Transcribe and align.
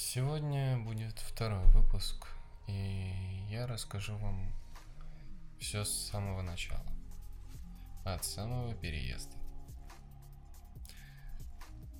Сегодня 0.00 0.78
будет 0.78 1.18
второй 1.18 1.66
выпуск, 1.72 2.28
и 2.68 3.12
я 3.50 3.66
расскажу 3.66 4.16
вам 4.16 4.54
все 5.58 5.84
с 5.84 5.90
самого 5.90 6.40
начала, 6.40 6.86
от 8.04 8.24
самого 8.24 8.74
переезда. 8.76 9.36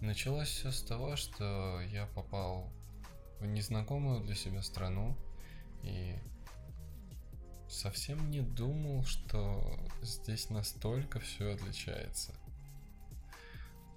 Началось 0.01 0.47
все 0.47 0.71
с 0.71 0.81
того, 0.81 1.17
что 1.17 1.81
я 1.91 2.07
попал 2.07 2.71
в 3.41 3.47
незнакомую 3.47 4.21
для 4.21 4.37
себя 4.37 4.63
страну 4.63 5.17
и 5.83 6.17
совсем 7.69 8.31
не 8.31 8.43
думал, 8.43 9.03
что 9.03 9.77
здесь 10.03 10.51
настолько 10.51 11.19
все 11.19 11.53
отличается. 11.53 12.33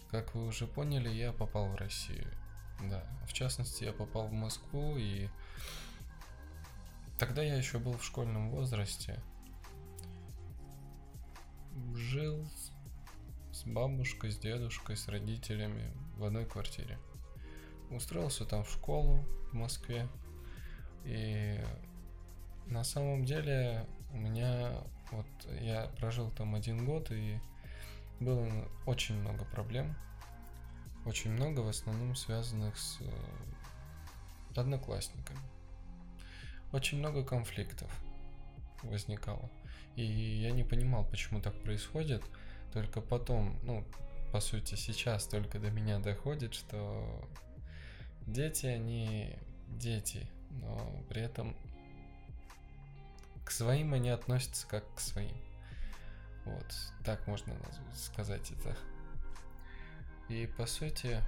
Как 0.10 0.34
вы 0.34 0.48
уже 0.48 0.66
поняли, 0.66 1.10
я 1.10 1.32
попал 1.32 1.68
в 1.68 1.76
Россию. 1.76 2.28
Да, 2.90 3.04
в 3.28 3.34
частности, 3.34 3.84
я 3.84 3.94
попал 3.94 4.28
в 4.28 4.34
Москву, 4.34 4.98
и 4.98 5.28
тогда 7.20 7.44
я 7.44 7.56
еще 7.56 7.80
был 7.80 7.94
в 7.94 8.04
школьном 8.04 8.50
возрасте. 8.50 9.20
Жил 11.96 12.46
с 13.52 13.64
бабушкой, 13.66 14.32
с 14.32 14.38
дедушкой, 14.38 14.98
с 14.98 15.08
родителями 15.08 15.92
в 16.18 16.24
одной 16.24 16.46
квартире. 16.46 16.98
Устроился 17.92 18.46
там 18.46 18.64
в 18.64 18.70
школу 18.70 19.24
в 19.52 19.54
Москве. 19.54 20.08
И 21.04 21.60
на 22.68 22.84
самом 22.84 23.26
деле 23.26 23.86
у 24.12 24.18
меня 24.18 24.74
вот 25.12 25.26
я 25.60 25.88
прожил 25.98 26.32
там 26.32 26.56
один 26.56 26.86
год 26.86 27.12
и 27.12 27.40
было 28.20 28.68
очень 28.86 29.16
много 29.16 29.46
проблем 29.46 29.96
очень 31.06 31.32
много, 31.32 31.62
в 31.62 31.68
основном 31.68 32.16
связанных 32.16 32.78
с 32.78 33.00
э, 33.02 33.10
одноклассниками. 34.56 35.40
Очень 36.72 37.00
много 37.00 37.24
конфликтов 37.24 37.92
возникало. 38.84 39.50
И 39.96 40.04
я 40.04 40.52
не 40.52 40.64
понимал, 40.64 41.06
почему 41.06 41.42
так 41.42 41.54
происходит. 41.64 42.24
Только 42.72 43.02
потом, 43.02 43.60
ну, 43.64 43.86
по 44.32 44.40
сути, 44.40 44.76
сейчас 44.76 45.26
только 45.26 45.60
до 45.60 45.70
меня 45.70 46.00
доходит, 46.00 46.54
что 46.54 47.28
дети, 48.26 48.68
они 48.68 49.36
дети, 49.68 50.28
но 50.52 51.04
при 51.10 51.22
этом 51.22 51.56
к 53.44 53.52
своим 53.52 53.94
они 53.94 54.10
относятся 54.10 54.68
как 54.68 54.84
к 54.96 55.00
своим. 55.00 55.36
Вот, 56.46 56.66
так 57.04 57.28
можно 57.28 57.56
сказать 57.94 58.52
это. 58.52 58.76
И 60.32 60.48
по 60.48 60.66
сути, 60.66 61.22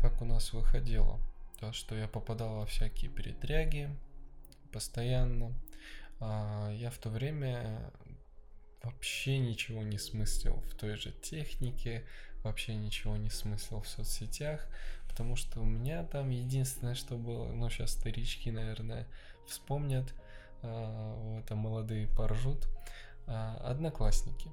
как 0.00 0.22
у 0.22 0.24
нас 0.24 0.54
выходило, 0.54 1.20
то, 1.58 1.70
что 1.72 1.94
я 1.94 2.08
попадал 2.08 2.60
во 2.60 2.66
всякие 2.66 3.10
передряги 3.10 3.90
постоянно. 4.72 5.52
А 6.18 6.70
я 6.72 6.90
в 6.90 6.96
то 6.96 7.10
время 7.10 7.92
вообще 8.82 9.38
ничего 9.38 9.82
не 9.82 9.98
смыслил 9.98 10.62
в 10.70 10.74
той 10.76 10.96
же 10.96 11.12
технике, 11.12 12.06
вообще 12.42 12.74
ничего 12.74 13.18
не 13.18 13.28
смыслил 13.28 13.82
в 13.82 13.88
соцсетях, 13.88 14.66
потому 15.06 15.36
что 15.36 15.60
у 15.60 15.66
меня 15.66 16.02
там 16.04 16.30
единственное, 16.30 16.94
что 16.94 17.18
было, 17.18 17.52
ну 17.52 17.68
сейчас 17.68 17.90
старички, 17.90 18.50
наверное, 18.50 19.06
вспомнят, 19.46 20.14
а, 20.62 21.40
это 21.40 21.54
молодые 21.54 22.06
поржут, 22.06 22.66
а, 23.26 23.58
одноклассники. 23.62 24.50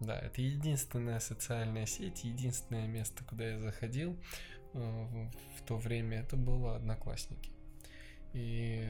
Да, 0.00 0.18
это 0.18 0.42
единственная 0.42 1.20
социальная 1.20 1.86
сеть, 1.86 2.24
единственное 2.24 2.86
место, 2.86 3.24
куда 3.24 3.48
я 3.48 3.58
заходил 3.58 4.16
э, 4.74 5.28
в 5.58 5.62
то 5.62 5.76
время, 5.76 6.20
это 6.20 6.36
было 6.36 6.76
Одноклассники. 6.76 7.50
И 8.34 8.86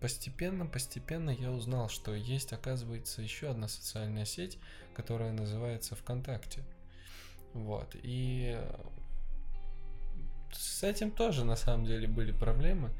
постепенно, 0.00 0.66
постепенно 0.66 1.30
я 1.30 1.52
узнал, 1.52 1.88
что 1.88 2.12
есть, 2.14 2.52
оказывается, 2.52 3.22
еще 3.22 3.50
одна 3.50 3.68
социальная 3.68 4.24
сеть, 4.24 4.58
которая 4.94 5.32
называется 5.32 5.94
ВКонтакте. 5.94 6.64
Вот. 7.52 7.94
И 8.02 8.60
с 10.52 10.82
этим 10.82 11.12
тоже 11.12 11.44
на 11.44 11.56
самом 11.56 11.86
деле 11.86 12.08
были 12.08 12.32
проблемы, 12.32 12.90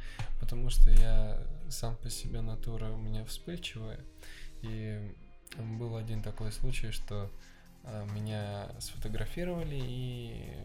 потому 0.40 0.70
что 0.70 0.90
я 0.90 1.42
сам 1.68 1.96
по 1.96 2.08
себе 2.08 2.40
натура 2.40 2.90
у 2.90 2.96
меня 2.96 3.24
вспыльчивая. 3.24 4.00
И 4.62 5.14
был 5.58 5.96
один 5.96 6.22
такой 6.22 6.52
случай, 6.52 6.90
что 6.90 7.30
а, 7.84 8.04
меня 8.14 8.68
сфотографировали 8.80 9.80
и 9.80 10.56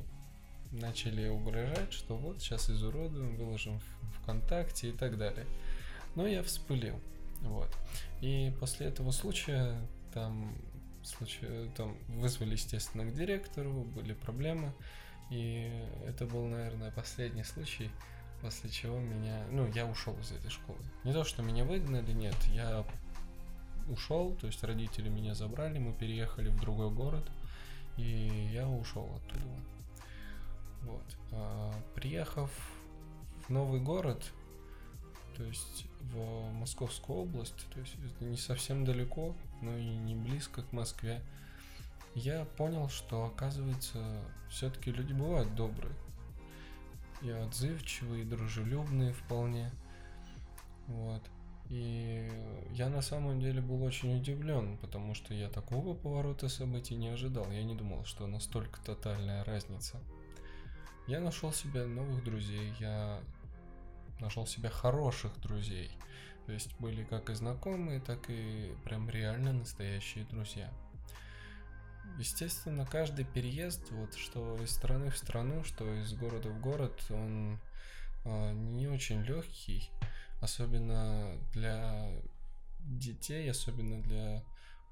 начали 0.72 1.28
угрожать, 1.28 1.92
что 1.92 2.16
вот 2.16 2.42
сейчас 2.42 2.70
изуродуем, 2.70 3.36
выложим 3.36 3.80
в 3.80 4.22
ВКонтакте 4.22 4.90
и 4.90 4.92
так 4.92 5.18
далее. 5.18 5.46
Но 6.16 6.28
я 6.28 6.44
вспылил. 6.44 7.00
Вот. 7.42 7.70
И 8.22 8.54
после 8.60 8.88
этого 8.88 9.12
случая 9.12 9.80
там, 10.14 10.56
случай, 11.04 11.70
там 11.76 11.98
вызвали, 12.08 12.52
естественно, 12.52 13.06
к 13.06 13.14
директору, 13.14 13.72
были 13.72 14.14
проблемы. 14.14 14.74
И 15.30 15.72
это 16.08 16.26
был, 16.26 16.46
наверное, 16.46 16.92
последний 16.92 17.44
случай, 17.44 17.90
после 18.42 18.70
чего 18.70 18.98
меня... 19.00 19.46
Ну, 19.52 19.68
я 19.74 19.86
ушел 19.86 20.18
из 20.20 20.32
этой 20.32 20.50
школы. 20.50 20.80
Не 21.04 21.14
то, 21.14 21.24
что 21.24 21.44
меня 21.44 21.64
выгнали, 21.64 22.12
нет, 22.14 22.36
я 22.54 22.86
ушел, 23.90 24.36
то 24.40 24.48
есть 24.48 24.64
родители 24.64 25.10
меня 25.10 25.36
забрали, 25.36 25.80
мы 25.80 25.94
переехали 25.94 26.50
в 26.50 26.60
другой 26.60 26.92
город, 26.92 27.30
и 27.98 28.50
я 28.54 28.68
ушел 28.68 29.10
оттуда. 29.16 29.46
Вот. 30.84 31.18
А, 31.32 31.74
приехав 31.96 32.52
в 33.48 33.50
новый 33.50 33.82
город, 33.82 34.24
то 35.36 35.44
есть 35.44 35.86
в 36.02 36.52
Московскую 36.54 37.20
область, 37.20 37.66
то 37.74 37.80
есть 37.80 37.96
это 38.06 38.26
не 38.26 38.38
совсем 38.38 38.86
далеко, 38.86 39.36
но 39.62 39.78
и 39.78 39.86
не 39.86 40.16
близко 40.16 40.62
к 40.64 40.72
Москве, 40.72 41.22
я 42.16 42.46
понял, 42.46 42.90
что 42.90 43.26
оказывается 43.26 44.22
все-таки 44.50 44.92
люди 44.92 45.14
бывают 45.14 45.54
добрые. 45.56 45.94
И 47.22 47.30
отзывчивые, 47.30 48.24
и 48.24 48.26
дружелюбные 48.26 49.14
вполне. 49.14 49.72
Вот. 50.88 51.22
И 51.70 52.28
я 52.72 52.90
на 52.90 53.02
самом 53.02 53.40
деле 53.40 53.62
был 53.62 53.84
очень 53.84 54.18
удивлен, 54.18 54.78
потому 54.80 55.14
что 55.14 55.36
я 55.36 55.50
такого 55.50 55.94
поворота 55.94 56.50
событий 56.50 56.96
не 56.96 57.10
ожидал. 57.10 57.50
Я 57.52 57.64
не 57.64 57.76
думал, 57.76 58.06
что 58.06 58.26
настолько 58.26 58.82
тотальная 58.82 59.44
разница. 59.44 59.98
Я 61.08 61.20
нашел 61.20 61.54
себе 61.54 61.86
новых 61.86 62.24
друзей, 62.24 62.74
я 62.80 63.20
нашел 64.20 64.48
себе 64.48 64.70
хороших 64.70 65.40
друзей. 65.42 65.92
То 66.48 66.54
есть 66.54 66.76
были 66.80 67.04
как 67.04 67.30
и 67.30 67.36
знакомые, 67.36 68.00
так 68.00 68.30
и 68.30 68.74
прям 68.84 69.08
реально 69.08 69.54
настоящие 69.54 70.26
друзья. 70.26 70.74
Естественно, 72.18 72.88
каждый 72.88 73.26
переезд, 73.26 73.92
вот 73.92 74.16
что 74.16 74.58
из 74.64 74.72
страны 74.72 75.12
в 75.12 75.18
страну, 75.18 75.64
что 75.64 75.86
из 75.94 76.14
города 76.14 76.50
в 76.50 76.60
город, 76.60 77.00
он 77.12 77.60
э, 78.26 78.52
не 78.54 78.88
очень 78.88 79.22
легкий 79.22 79.92
особенно 80.42 81.32
для 81.54 82.10
детей, 82.80 83.50
особенно 83.50 84.02
для 84.02 84.44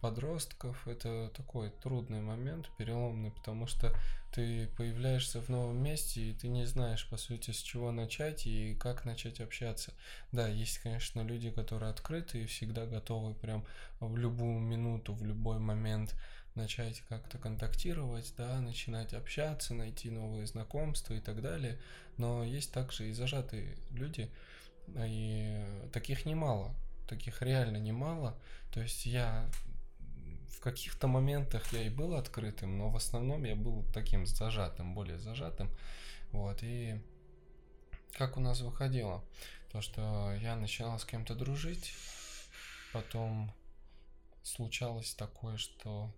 подростков, 0.02 0.88
это 0.88 1.32
такой 1.36 1.72
трудный 1.82 2.22
момент, 2.22 2.70
переломный, 2.78 3.32
потому 3.32 3.66
что 3.66 3.94
ты 4.32 4.68
появляешься 4.78 5.42
в 5.42 5.50
новом 5.50 5.82
месте, 5.82 6.22
и 6.22 6.34
ты 6.34 6.50
не 6.50 6.66
знаешь, 6.66 7.08
по 7.10 7.18
сути, 7.18 7.52
с 7.52 7.58
чего 7.58 7.92
начать 7.92 8.46
и 8.46 8.76
как 8.76 9.06
начать 9.06 9.42
общаться. 9.42 9.94
Да, 10.32 10.48
есть, 10.48 10.80
конечно, 10.80 11.22
люди, 11.22 11.50
которые 11.50 11.90
открыты 11.90 12.44
и 12.44 12.46
всегда 12.46 12.86
готовы 12.86 13.34
прям 13.34 13.66
в 14.00 14.16
любую 14.18 14.60
минуту, 14.60 15.14
в 15.14 15.24
любой 15.24 15.58
момент 15.60 16.14
начать 16.54 17.02
как-то 17.08 17.38
контактировать, 17.38 18.34
да, 18.38 18.60
начинать 18.60 19.14
общаться, 19.14 19.74
найти 19.74 20.10
новые 20.10 20.46
знакомства 20.48 21.14
и 21.14 21.22
так 21.22 21.42
далее. 21.42 21.80
Но 22.18 22.44
есть 22.44 22.72
также 22.72 23.10
и 23.10 23.14
зажатые 23.14 23.78
люди, 23.92 24.30
и 24.96 25.64
таких 25.92 26.26
немало, 26.26 26.74
таких 27.08 27.42
реально 27.42 27.78
немало. 27.78 28.38
То 28.74 28.82
есть 28.82 29.06
я 29.06 29.50
в 30.50 30.60
каких-то 30.60 31.08
моментах 31.08 31.72
я 31.74 31.84
и 31.84 31.90
был 31.90 32.16
открытым, 32.16 32.78
но 32.78 32.90
в 32.90 32.96
основном 32.96 33.44
я 33.44 33.56
был 33.56 33.86
таким 33.94 34.26
зажатым, 34.26 34.94
более 34.94 35.20
зажатым. 35.20 35.70
Вот, 36.32 36.64
и 36.64 37.00
как 38.18 38.38
у 38.38 38.40
нас 38.40 38.62
выходило? 38.62 39.24
То, 39.72 39.82
что 39.82 40.34
я 40.42 40.56
начинал 40.56 40.98
с 40.98 41.06
кем-то 41.06 41.36
дружить, 41.36 41.94
потом 42.94 43.54
случалось 44.44 45.14
такое, 45.14 45.58
что 45.58 46.12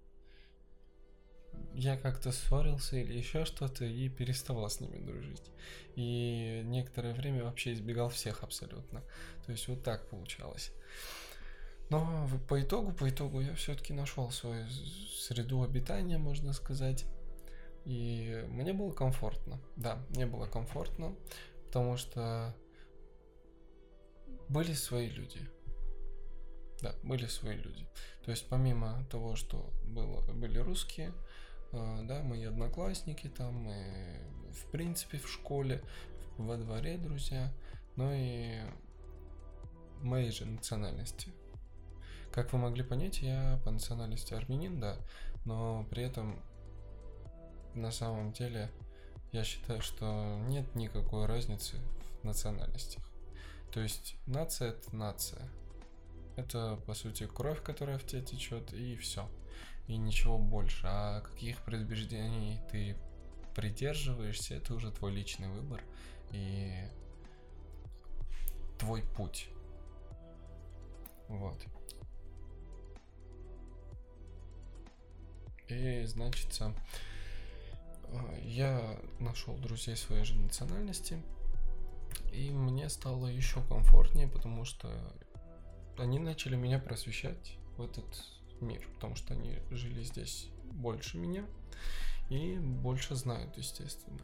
я 1.73 1.97
как-то 1.97 2.31
ссорился 2.31 2.97
или 2.97 3.17
еще 3.17 3.45
что-то 3.45 3.85
и 3.85 4.09
переставал 4.09 4.69
с 4.69 4.79
ними 4.79 4.97
дружить. 4.97 5.51
И 5.95 6.61
некоторое 6.65 7.13
время 7.13 7.43
вообще 7.43 7.73
избегал 7.73 8.09
всех 8.09 8.43
абсолютно. 8.43 9.01
То 9.45 9.51
есть 9.51 9.67
вот 9.67 9.83
так 9.83 10.09
получалось. 10.09 10.71
Но 11.89 12.29
по 12.47 12.61
итогу, 12.61 12.91
по 12.91 13.09
итогу 13.09 13.41
я 13.41 13.55
все-таки 13.55 13.93
нашел 13.93 14.29
свою 14.31 14.67
среду 14.69 15.63
обитания, 15.63 16.17
можно 16.17 16.53
сказать. 16.53 17.05
И 17.85 18.45
мне 18.49 18.73
было 18.73 18.91
комфортно. 18.91 19.59
Да, 19.75 19.97
мне 20.09 20.25
было 20.25 20.45
комфортно, 20.45 21.15
потому 21.65 21.97
что 21.97 22.55
были 24.49 24.73
свои 24.73 25.09
люди. 25.09 25.49
Да, 26.81 26.93
были 27.03 27.25
свои 27.25 27.57
люди. 27.57 27.87
То 28.23 28.31
есть 28.31 28.47
помимо 28.47 29.05
того, 29.09 29.35
что 29.35 29.71
было, 29.83 30.21
были 30.33 30.59
русские, 30.59 31.13
да, 31.71 32.21
мои 32.23 32.43
одноклассники 32.43 33.27
там, 33.27 33.69
и 33.69 34.51
в 34.51 34.65
принципе 34.71 35.17
в 35.17 35.29
школе, 35.29 35.83
во 36.37 36.57
дворе 36.57 36.97
друзья, 36.97 37.51
но 37.95 38.11
и 38.13 38.61
моей 40.01 40.31
же 40.31 40.45
национальности. 40.45 41.31
Как 42.31 42.53
вы 42.53 42.59
могли 42.59 42.83
понять, 42.83 43.21
я 43.21 43.59
по 43.65 43.71
национальности 43.71 44.33
армянин, 44.33 44.79
да, 44.79 44.97
но 45.45 45.85
при 45.89 46.03
этом 46.03 46.41
на 47.73 47.91
самом 47.91 48.31
деле 48.31 48.71
я 49.31 49.43
считаю, 49.43 49.81
что 49.81 50.37
нет 50.47 50.75
никакой 50.75 51.25
разницы 51.25 51.75
в 52.21 52.23
национальностях. 52.23 53.03
То 53.71 53.79
есть 53.81 54.15
нация 54.25 54.69
это 54.69 54.95
нация. 54.95 55.41
Это 56.39 56.79
по 56.85 56.93
сути 56.93 57.27
кровь, 57.27 57.61
которая 57.61 57.97
в 57.97 58.05
тебе 58.05 58.21
течет, 58.21 58.73
и 58.73 58.95
все. 58.95 59.29
И 59.87 59.97
ничего 59.97 60.37
больше. 60.37 60.81
А 60.85 61.21
каких 61.21 61.61
предубеждений 61.63 62.61
ты 62.71 62.95
придерживаешься, 63.55 64.55
это 64.55 64.73
уже 64.73 64.91
твой 64.91 65.11
личный 65.11 65.49
выбор 65.49 65.83
и 66.31 66.73
твой 68.77 69.03
путь. 69.03 69.49
Вот. 71.27 71.61
И, 75.67 76.03
значит, 76.05 76.61
я 78.41 78.97
нашел 79.19 79.55
друзей 79.57 79.97
своей 79.97 80.23
же 80.23 80.35
национальности, 80.35 81.21
и 82.31 82.49
мне 82.49 82.89
стало 82.89 83.27
еще 83.27 83.61
комфортнее, 83.63 84.27
потому 84.27 84.63
что 84.65 84.89
они 85.99 86.19
начали 86.19 86.55
меня 86.55 86.79
просвещать 86.79 87.57
в 87.77 87.83
этот 87.83 88.05
мир, 88.61 88.87
потому 88.95 89.15
что 89.15 89.33
они 89.33 89.59
жили 89.69 90.03
здесь 90.03 90.49
больше 90.71 91.17
меня 91.17 91.45
и 92.29 92.57
больше 92.57 93.15
знают, 93.15 93.57
естественно. 93.57 94.21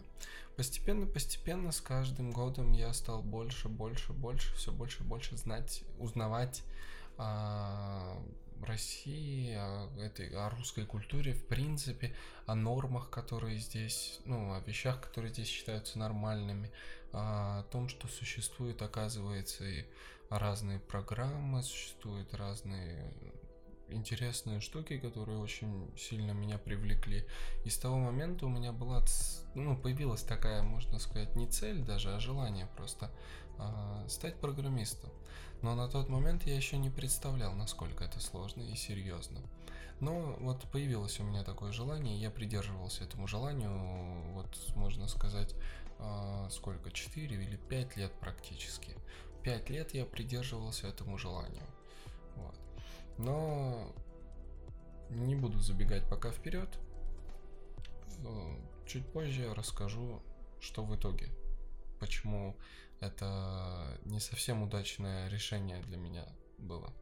Постепенно, 0.56 1.06
постепенно, 1.06 1.72
с 1.72 1.82
каждым 1.82 2.32
годом 2.32 2.72
я 2.72 2.94
стал 2.94 3.22
больше, 3.22 3.68
больше, 3.68 4.14
больше, 4.14 4.56
все 4.56 4.72
больше, 4.72 5.04
больше 5.04 5.36
знать, 5.38 5.84
узнавать 6.00 6.64
о 7.18 8.22
России, 8.62 9.54
о, 9.54 9.90
этой, 10.00 10.30
о 10.30 10.50
русской 10.50 10.86
культуре, 10.86 11.34
в 11.34 11.46
принципе, 11.46 12.16
о 12.46 12.56
нормах, 12.56 13.10
которые 13.10 13.58
здесь, 13.58 14.20
ну, 14.26 14.54
о 14.54 14.62
вещах, 14.62 15.02
которые 15.02 15.34
здесь 15.34 15.48
считаются 15.48 16.00
нормальными, 16.00 16.72
о 17.16 17.64
том, 17.72 17.88
что 17.88 18.08
существует, 18.08 18.82
оказывается, 18.82 19.64
и 19.64 19.86
разные 20.30 20.80
программы, 20.80 21.64
существуют 21.64 22.34
разные 22.34 23.14
интересные 23.90 24.60
штуки, 24.62 24.98
которые 24.98 25.38
очень 25.38 25.90
сильно 25.98 26.32
меня 26.32 26.58
привлекли. 26.58 27.26
И 27.64 27.70
с 27.70 27.78
того 27.78 27.98
момента 27.98 28.46
у 28.46 28.50
меня 28.50 28.72
была, 28.72 29.04
ну, 29.54 29.78
появилась 29.78 30.24
такая, 30.24 30.64
можно 30.64 31.00
сказать, 31.00 31.36
не 31.36 31.48
цель 31.48 31.84
даже, 31.84 32.14
а 32.14 32.20
желание 32.20 32.68
просто 32.76 33.12
э, 33.58 34.06
стать 34.10 34.36
программистом. 34.40 35.12
Но 35.62 35.76
на 35.76 35.88
тот 35.88 36.10
момент 36.10 36.44
я 36.44 36.56
еще 36.56 36.78
не 36.78 36.90
представлял, 36.90 37.54
насколько 37.54 38.04
это 38.04 38.20
сложно 38.20 38.62
и 38.64 38.76
серьезно. 38.76 39.40
Но 40.02 40.36
вот 40.40 40.62
появилось 40.72 41.20
у 41.20 41.24
меня 41.24 41.44
такое 41.44 41.72
желание, 41.72 42.20
я 42.20 42.30
придерживался 42.30 43.06
этому 43.06 43.28
желанию, 43.28 43.72
вот 44.34 44.50
можно 44.76 45.08
сказать, 45.08 45.56
э, 46.00 46.48
сколько, 46.50 46.92
4 46.92 47.36
или 47.36 47.56
5 47.56 47.98
лет 47.98 48.12
практически. 48.20 48.96
5 49.44 49.70
лет 49.70 49.94
я 49.94 50.06
придерживался 50.06 50.88
этому 50.88 51.18
желанию. 51.18 51.66
Вот. 52.36 52.56
Но 53.18 53.94
не 55.10 55.36
буду 55.36 55.60
забегать 55.60 56.08
пока 56.10 56.32
вперед. 56.32 56.70
Чуть 58.86 59.06
позже 59.12 59.44
я 59.44 59.54
расскажу, 59.54 60.22
что 60.60 60.84
в 60.84 60.96
итоге. 60.96 61.30
Почему 62.00 62.56
это 63.00 64.00
не 64.06 64.20
совсем 64.20 64.64
удачное 64.64 65.30
решение 65.30 65.80
для 65.82 65.98
меня 65.98 66.28
было. 66.58 66.94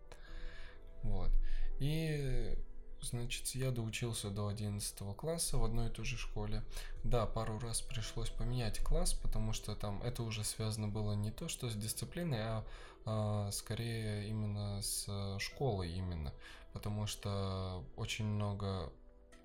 Вот. 1.03 1.31
И 1.79 2.57
Значит, 3.03 3.47
я 3.49 3.71
доучился 3.71 4.29
до 4.29 4.47
11 4.47 5.15
класса 5.17 5.57
в 5.57 5.65
одной 5.65 5.87
и 5.87 5.91
той 5.91 6.05
же 6.05 6.17
школе. 6.17 6.63
Да, 7.03 7.25
пару 7.25 7.59
раз 7.59 7.81
пришлось 7.81 8.29
поменять 8.29 8.79
класс, 8.79 9.13
потому 9.13 9.51
что 9.51 9.75
там 9.75 10.01
это 10.03 10.23
уже 10.23 10.43
связано 10.43 10.87
было 10.87 11.13
не 11.13 11.29
то, 11.29 11.49
что 11.49 11.69
с 11.69 11.75
дисциплиной, 11.75 12.39
а, 12.41 12.65
а 13.05 13.51
скорее 13.51 14.29
именно 14.29 14.81
с 14.81 15.37
школой 15.39 15.91
именно. 15.91 16.33
Потому 16.71 17.05
что 17.05 17.83
очень 17.97 18.25
много 18.25 18.91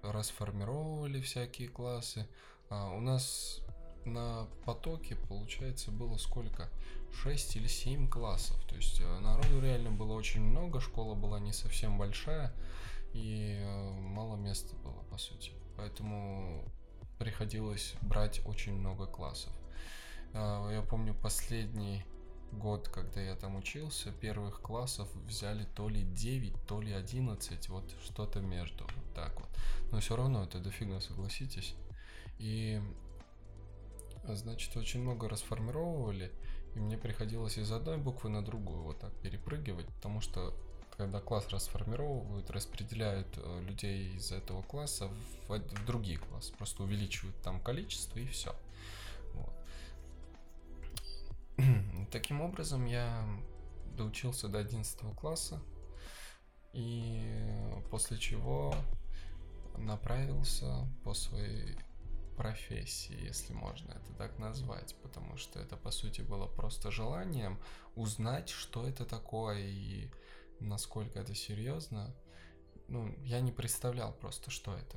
расформировали 0.03 1.21
всякие 1.21 1.69
классы. 1.69 2.29
А 2.71 2.91
у 2.91 3.01
нас 3.01 3.61
на 4.05 4.47
потоке, 4.65 5.17
получается, 5.29 5.91
было 5.91 6.17
сколько? 6.17 6.71
6 7.23 7.57
или 7.57 7.67
7 7.67 8.09
классов. 8.09 8.57
То 8.69 8.77
есть 8.77 9.01
э, 9.01 9.19
народу 9.21 9.61
реально 9.61 9.91
было 9.91 10.13
очень 10.13 10.43
много, 10.43 10.81
школа 10.81 11.15
была 11.15 11.41
не 11.41 11.53
совсем 11.53 11.99
большая 11.99 12.53
и 13.13 13.57
э, 13.61 13.91
мало 14.01 14.37
места 14.37 14.77
было, 14.77 15.03
по 15.11 15.19
сути. 15.19 15.53
Поэтому 15.77 16.65
приходилось 17.19 17.95
брать 18.03 18.41
очень 18.47 18.75
много 18.75 19.07
классов. 19.07 19.53
А, 20.35 20.71
я 20.71 20.83
помню 20.83 21.15
последний 21.15 22.05
год, 22.53 22.89
когда 22.89 23.21
я 23.21 23.35
там 23.35 23.57
учился, 23.57 24.11
первых 24.13 24.61
классов 24.61 25.09
взяли 25.27 25.65
то 25.75 25.89
ли 25.89 26.03
9, 26.03 26.55
то 26.67 26.81
ли 26.81 26.93
11, 26.93 27.69
вот 27.69 27.85
что-то 28.05 28.41
между, 28.41 28.85
вот 28.85 29.15
так 29.15 29.39
вот. 29.39 29.49
Но 29.93 30.01
все 30.01 30.17
равно 30.17 30.45
это 30.45 30.59
дофига, 30.59 31.01
согласитесь. 31.01 31.75
И, 32.39 32.81
значит, 34.27 34.77
очень 34.77 35.01
много 35.03 35.29
расформировали, 35.29 36.33
и 36.75 36.81
мне 36.81 36.97
приходилось 36.97 37.59
из 37.59 37.71
одной 37.73 37.99
буквы 37.99 38.31
на 38.31 38.45
другую 38.45 38.83
вот 38.83 39.01
так 39.01 39.13
перепрыгивать, 39.21 39.87
потому 39.87 40.21
что 40.21 40.55
когда 40.99 41.21
класс 41.21 41.49
расформировывают, 41.51 42.51
распределяют 42.51 43.29
э, 43.37 43.61
людей 43.63 44.17
из 44.17 44.33
этого 44.33 44.63
класса 44.63 45.09
в, 45.47 45.59
в 45.59 45.87
другие 45.87 46.19
классы, 46.19 46.53
просто 46.55 46.83
увеличивают 46.83 47.41
там 47.41 47.61
количество 47.61 48.19
и 48.19 48.27
все. 48.27 48.55
Вот. 49.35 49.55
Таким 52.11 52.41
образом, 52.41 52.85
я 52.85 53.25
доучился 53.97 54.49
до 54.49 54.59
11 54.59 55.15
класса, 55.15 55.63
и 56.73 57.23
после 57.91 58.19
чего 58.19 58.75
направился 59.77 60.85
по 61.05 61.15
своей 61.15 61.79
профессии, 62.37 63.25
если 63.25 63.53
можно 63.53 63.93
это 63.93 64.13
так 64.17 64.39
назвать, 64.39 64.97
потому 65.03 65.37
что 65.37 65.61
это 65.61 65.77
по 65.77 65.93
сути 65.93 66.23
было 66.23 66.47
просто 66.47 66.91
желанием 66.91 67.61
узнать, 67.95 68.49
что 68.49 68.87
это 68.87 69.05
такое 69.05 69.59
и 69.59 70.11
насколько 70.61 71.19
это 71.19 71.35
серьезно, 71.35 72.15
ну, 72.89 73.15
я 73.23 73.41
не 73.41 73.53
представлял 73.53 74.13
просто, 74.13 74.51
что 74.51 74.75
это. 74.75 74.97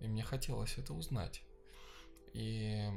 И 0.00 0.08
мне 0.08 0.22
хотелось 0.22 0.78
это 0.78 0.94
узнать. 0.94 1.42
И 2.32 2.88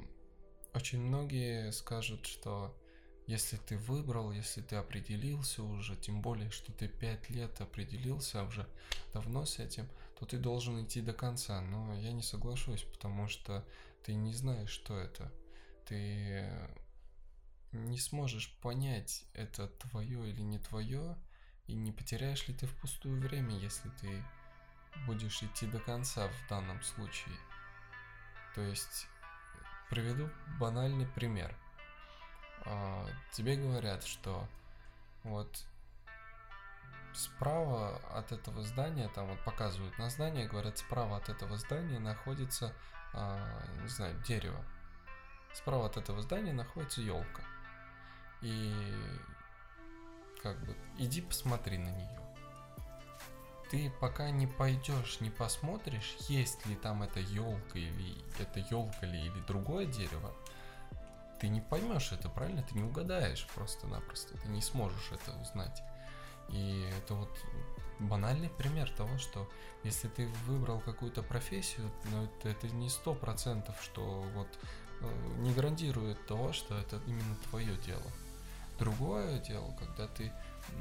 очень 0.73 1.01
многие 1.01 1.71
скажут, 1.71 2.25
что 2.25 2.77
если 3.27 3.57
ты 3.57 3.77
выбрал, 3.77 4.31
если 4.31 4.61
ты 4.61 4.75
определился 4.75 5.63
уже, 5.63 5.95
тем 5.95 6.21
более, 6.21 6.49
что 6.51 6.71
ты 6.71 6.87
пять 6.87 7.29
лет 7.29 7.59
определился 7.61 8.43
уже 8.43 8.67
давно 9.13 9.45
с 9.45 9.59
этим, 9.59 9.89
то 10.19 10.25
ты 10.25 10.37
должен 10.37 10.83
идти 10.83 11.01
до 11.01 11.13
конца. 11.13 11.61
Но 11.61 11.95
я 11.95 12.11
не 12.11 12.23
соглашусь, 12.23 12.83
потому 12.83 13.27
что 13.27 13.65
ты 14.03 14.13
не 14.13 14.33
знаешь, 14.33 14.69
что 14.69 14.97
это. 14.97 15.31
Ты 15.85 16.45
не 17.71 17.99
сможешь 17.99 18.57
понять, 18.61 19.25
это 19.33 19.67
твое 19.67 20.29
или 20.29 20.41
не 20.41 20.59
твое, 20.59 21.15
и 21.71 21.75
не 21.75 21.91
потеряешь 21.93 22.47
ли 22.47 22.53
ты 22.53 22.67
впустую 22.67 23.19
время, 23.21 23.57
если 23.57 23.89
ты 24.01 24.23
будешь 25.05 25.41
идти 25.41 25.65
до 25.65 25.79
конца 25.79 26.27
в 26.27 26.49
данном 26.49 26.81
случае? 26.83 27.35
То 28.55 28.61
есть, 28.61 29.07
приведу 29.89 30.29
банальный 30.59 31.05
пример. 31.05 31.55
А, 32.65 33.07
тебе 33.31 33.55
говорят, 33.55 34.03
что 34.03 34.47
вот 35.23 35.65
справа 37.13 38.01
от 38.13 38.33
этого 38.33 38.63
здания, 38.63 39.09
там 39.15 39.27
вот 39.27 39.39
показывают 39.45 39.97
на 39.97 40.09
здание, 40.09 40.49
говорят, 40.49 40.77
справа 40.77 41.17
от 41.17 41.29
этого 41.29 41.57
здания 41.57 41.99
находится, 41.99 42.73
а, 43.13 43.63
не 43.81 43.87
знаю, 43.87 44.21
дерево. 44.23 44.61
Справа 45.53 45.85
от 45.85 45.95
этого 45.95 46.21
здания 46.21 46.53
находится 46.53 47.01
елка. 47.01 47.43
И 48.41 48.73
как 50.43 50.60
бы, 50.65 50.75
иди 50.98 51.21
посмотри 51.21 51.77
на 51.77 51.89
нее. 51.89 52.19
ты 53.69 53.91
пока 54.01 54.31
не 54.31 54.48
пойдешь, 54.48 55.21
не 55.21 55.29
посмотришь, 55.29 56.17
есть 56.27 56.65
ли 56.65 56.75
там 56.75 57.03
эта 57.03 57.19
елка 57.19 57.79
или 57.79 58.17
это 58.39 58.60
елка 58.69 59.05
ли 59.05 59.19
или 59.19 59.39
другое 59.48 59.86
дерево, 59.86 60.33
ты 61.39 61.48
не 61.48 61.62
поймешь 61.62 62.12
это, 62.12 62.29
правильно? 62.29 62.63
Ты 62.63 62.75
не 62.75 62.83
угадаешь 62.83 63.48
просто-напросто, 63.55 64.38
ты 64.38 64.48
не 64.50 64.62
сможешь 64.62 65.12
это 65.12 65.36
узнать. 65.39 65.81
И 66.50 66.88
это 67.01 67.15
вот 67.15 67.36
банальный 68.00 68.50
пример 68.50 68.91
того, 68.91 69.17
что 69.17 69.50
если 69.83 70.07
ты 70.07 70.27
выбрал 70.45 70.79
какую-то 70.81 71.24
профессию, 71.24 71.91
но 72.12 72.25
это, 72.25 72.50
это 72.50 72.67
не 72.67 72.89
сто 72.89 73.15
процентов, 73.15 73.75
что 73.81 74.21
вот 74.36 74.48
э, 75.01 75.36
не 75.39 75.53
гарантирует 75.53 76.25
того, 76.27 76.51
что 76.53 76.77
это 76.77 77.00
именно 77.07 77.36
твое 77.50 77.75
дело. 77.77 78.03
Другое 78.81 79.38
дело, 79.41 79.71
когда 79.77 80.07
ты 80.07 80.31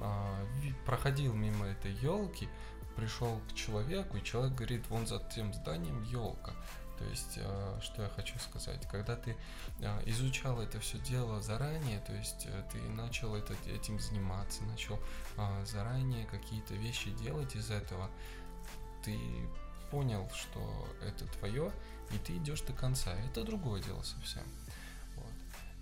а, 0.01 0.47
проходил 0.87 1.35
мимо 1.35 1.67
этой 1.67 1.93
елки, 1.93 2.49
пришел 2.97 3.39
к 3.51 3.55
человеку, 3.55 4.17
и 4.17 4.25
человек 4.25 4.55
говорит, 4.55 4.89
вон 4.89 5.07
за 5.07 5.19
тем 5.35 5.53
зданием 5.53 6.03
елка. 6.05 6.55
То 6.99 7.05
есть, 7.05 7.39
а, 7.43 7.79
что 7.83 8.05
я 8.05 8.09
хочу 8.09 8.39
сказать, 8.39 8.89
когда 8.91 9.17
ты 9.17 9.37
а, 9.83 10.03
изучал 10.07 10.63
это 10.63 10.81
все 10.81 10.99
дело 11.01 11.43
заранее, 11.43 12.01
то 12.01 12.15
есть 12.15 12.47
э, 12.47 12.65
ты 12.73 12.79
начал 12.79 13.35
это, 13.35 13.53
этим 13.69 14.01
заниматься, 14.01 14.65
начал 14.65 14.99
а, 15.37 15.63
заранее 15.67 16.25
какие-то 16.25 16.73
вещи 16.77 17.11
делать 17.11 17.55
из 17.55 17.71
этого, 17.71 18.09
ты 19.05 19.19
понял, 19.91 20.27
что 20.35 20.89
это 21.03 21.27
твое, 21.39 21.71
и 22.13 22.17
ты 22.17 22.39
идешь 22.39 22.63
до 22.63 22.73
конца. 22.73 23.15
Это 23.27 23.45
другое 23.45 23.83
дело 23.83 24.03
совсем. 24.03 24.45
Вот. 25.17 25.33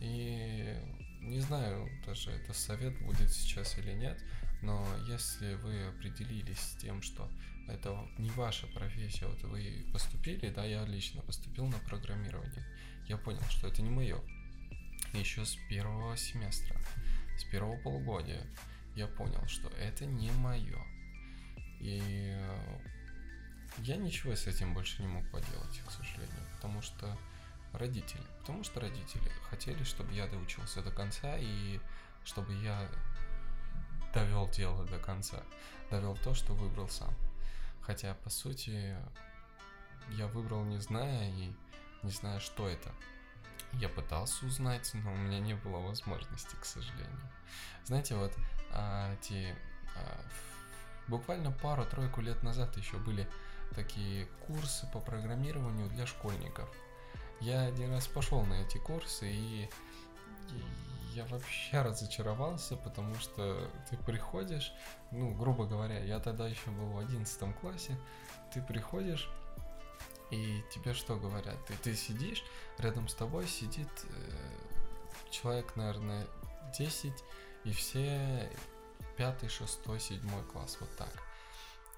И 0.00 0.76
не 1.20 1.40
знаю, 1.40 1.90
даже 2.06 2.30
это 2.30 2.52
совет 2.52 2.98
будет 3.00 3.30
сейчас 3.30 3.78
или 3.78 3.92
нет, 3.92 4.18
но 4.62 4.86
если 5.06 5.54
вы 5.54 5.86
определились 5.86 6.58
с 6.58 6.76
тем, 6.76 7.02
что 7.02 7.30
это 7.68 8.08
не 8.18 8.30
ваша 8.30 8.66
профессия, 8.68 9.26
вот 9.26 9.42
вы 9.42 9.86
поступили, 9.92 10.50
да, 10.50 10.64
я 10.64 10.84
лично 10.84 11.22
поступил 11.22 11.66
на 11.66 11.78
программирование, 11.78 12.64
я 13.06 13.16
понял, 13.16 13.42
что 13.50 13.68
это 13.68 13.82
не 13.82 13.90
мое. 13.90 14.20
Еще 15.12 15.44
с 15.44 15.56
первого 15.68 16.16
семестра, 16.16 16.76
с 17.38 17.44
первого 17.44 17.78
полугодия 17.78 18.46
я 18.96 19.06
понял, 19.06 19.46
что 19.46 19.68
это 19.68 20.06
не 20.06 20.30
мое. 20.32 20.78
И 21.80 22.36
я 23.78 23.96
ничего 23.96 24.34
с 24.34 24.46
этим 24.46 24.74
больше 24.74 25.00
не 25.02 25.08
мог 25.08 25.30
поделать, 25.30 25.80
к 25.86 25.90
сожалению, 25.90 26.42
потому 26.54 26.82
что 26.82 27.16
родители. 27.72 28.22
Потому 28.40 28.64
что 28.64 28.80
родители 28.80 29.30
хотели, 29.50 29.82
чтобы 29.84 30.12
я 30.12 30.26
доучился 30.26 30.82
до 30.82 30.90
конца 30.90 31.36
и 31.38 31.80
чтобы 32.24 32.52
я 32.54 32.88
довел 34.14 34.48
дело 34.48 34.84
до 34.86 34.98
конца. 34.98 35.42
Довел 35.90 36.16
то, 36.16 36.34
что 36.34 36.54
выбрал 36.54 36.88
сам. 36.88 37.14
Хотя, 37.80 38.14
по 38.14 38.30
сути, 38.30 38.96
я 40.10 40.26
выбрал 40.26 40.64
не 40.64 40.78
зная 40.78 41.30
и 41.30 41.52
не 42.02 42.10
зная, 42.10 42.40
что 42.40 42.68
это. 42.68 42.92
Я 43.74 43.88
пытался 43.88 44.46
узнать, 44.46 44.90
но 44.94 45.12
у 45.12 45.16
меня 45.16 45.40
не 45.40 45.54
было 45.54 45.78
возможности, 45.78 46.56
к 46.60 46.64
сожалению. 46.64 47.30
Знаете, 47.84 48.14
вот 48.14 48.32
а, 48.72 49.14
эти 49.14 49.54
а, 49.94 50.20
буквально 51.06 51.52
пару-тройку 51.52 52.20
лет 52.22 52.42
назад 52.42 52.76
еще 52.76 52.96
были 52.96 53.28
такие 53.74 54.26
курсы 54.46 54.86
по 54.90 55.00
программированию 55.00 55.88
для 55.90 56.06
школьников– 56.06 56.68
я 57.40 57.62
один 57.62 57.92
раз 57.92 58.06
пошел 58.06 58.42
на 58.44 58.54
эти 58.54 58.78
курсы 58.78 59.30
и, 59.30 59.64
и 60.50 60.62
я 61.14 61.24
вообще 61.26 61.82
разочаровался, 61.82 62.76
потому 62.76 63.14
что 63.16 63.70
ты 63.90 63.96
приходишь, 63.96 64.72
ну, 65.10 65.34
грубо 65.34 65.66
говоря, 65.66 66.02
я 66.02 66.18
тогда 66.20 66.48
еще 66.48 66.70
был 66.70 66.88
в 66.88 66.98
одиннадцатом 66.98 67.54
классе, 67.54 67.96
ты 68.52 68.62
приходишь, 68.62 69.30
и 70.30 70.62
тебе 70.72 70.94
что 70.94 71.16
говорят? 71.16 71.56
Ты, 71.66 71.74
ты 71.82 71.94
сидишь, 71.94 72.44
рядом 72.78 73.08
с 73.08 73.14
тобой 73.14 73.46
сидит 73.46 73.88
э, 74.04 75.30
человек, 75.30 75.74
наверное, 75.76 76.26
10, 76.76 77.12
и 77.64 77.72
все 77.72 78.50
пятый, 79.16 79.48
шестой, 79.48 80.00
седьмой 80.00 80.44
класс, 80.44 80.76
вот 80.80 80.94
так 80.96 81.12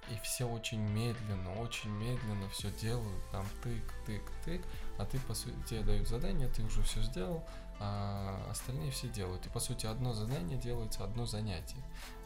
и 0.09 0.19
все 0.23 0.45
очень 0.45 0.81
медленно, 0.81 1.55
очень 1.61 1.91
медленно 1.91 2.49
все 2.51 2.71
делают, 2.73 3.23
там 3.31 3.47
тык, 3.63 3.83
тык, 4.07 4.23
тык, 4.45 4.63
а 5.01 5.07
ты, 5.07 5.19
по 5.21 5.35
сути, 5.35 5.57
тебе 5.69 5.83
дают 5.83 6.09
задание, 6.09 6.49
ты 6.49 6.63
уже 6.63 6.83
все 6.83 7.01
сделал, 7.03 7.43
а 7.79 8.47
остальные 8.51 8.91
все 8.91 9.09
делают. 9.09 9.47
И, 9.47 9.49
по 9.49 9.61
сути, 9.61 9.87
одно 9.87 10.13
задание 10.13 10.59
делается, 10.59 11.05
одно 11.05 11.27
занятие. 11.27 11.83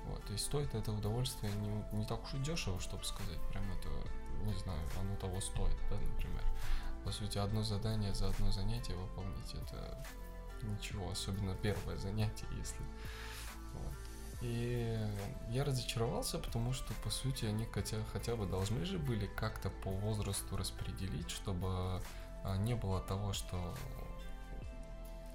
Вот, 0.06 0.24
то 0.24 0.32
есть 0.32 0.44
стоит 0.44 0.74
это 0.74 0.92
удовольствие 0.92 1.52
не, 1.52 1.98
не 1.98 2.04
так 2.04 2.22
уж 2.24 2.34
и 2.34 2.38
дешево, 2.38 2.80
чтобы 2.80 3.04
сказать, 3.04 3.40
прям 3.50 3.64
это, 3.72 3.88
не 4.44 4.54
знаю, 4.58 4.80
оно 5.00 5.16
того 5.16 5.40
стоит, 5.40 5.76
да, 5.88 5.96
например. 5.96 6.42
По 7.04 7.12
сути, 7.12 7.38
одно 7.38 7.62
задание 7.62 8.12
за 8.14 8.28
одно 8.28 8.50
занятие 8.50 8.94
выполнить, 8.96 9.54
это 9.54 10.04
ничего, 10.62 11.10
особенно 11.10 11.54
первое 11.54 11.96
занятие, 11.96 12.46
если 12.58 12.80
и 14.44 14.96
я 15.50 15.64
разочаровался, 15.64 16.38
потому 16.38 16.72
что, 16.72 16.92
по 17.02 17.10
сути, 17.10 17.46
они 17.46 17.66
хотя, 17.72 17.96
хотя 18.12 18.36
бы 18.36 18.46
должны 18.46 18.84
же 18.84 18.98
были 18.98 19.26
как-то 19.26 19.70
по 19.70 19.90
возрасту 19.90 20.56
распределить, 20.56 21.30
чтобы 21.30 22.02
не 22.58 22.74
было 22.74 23.00
того, 23.00 23.32
что 23.32 23.74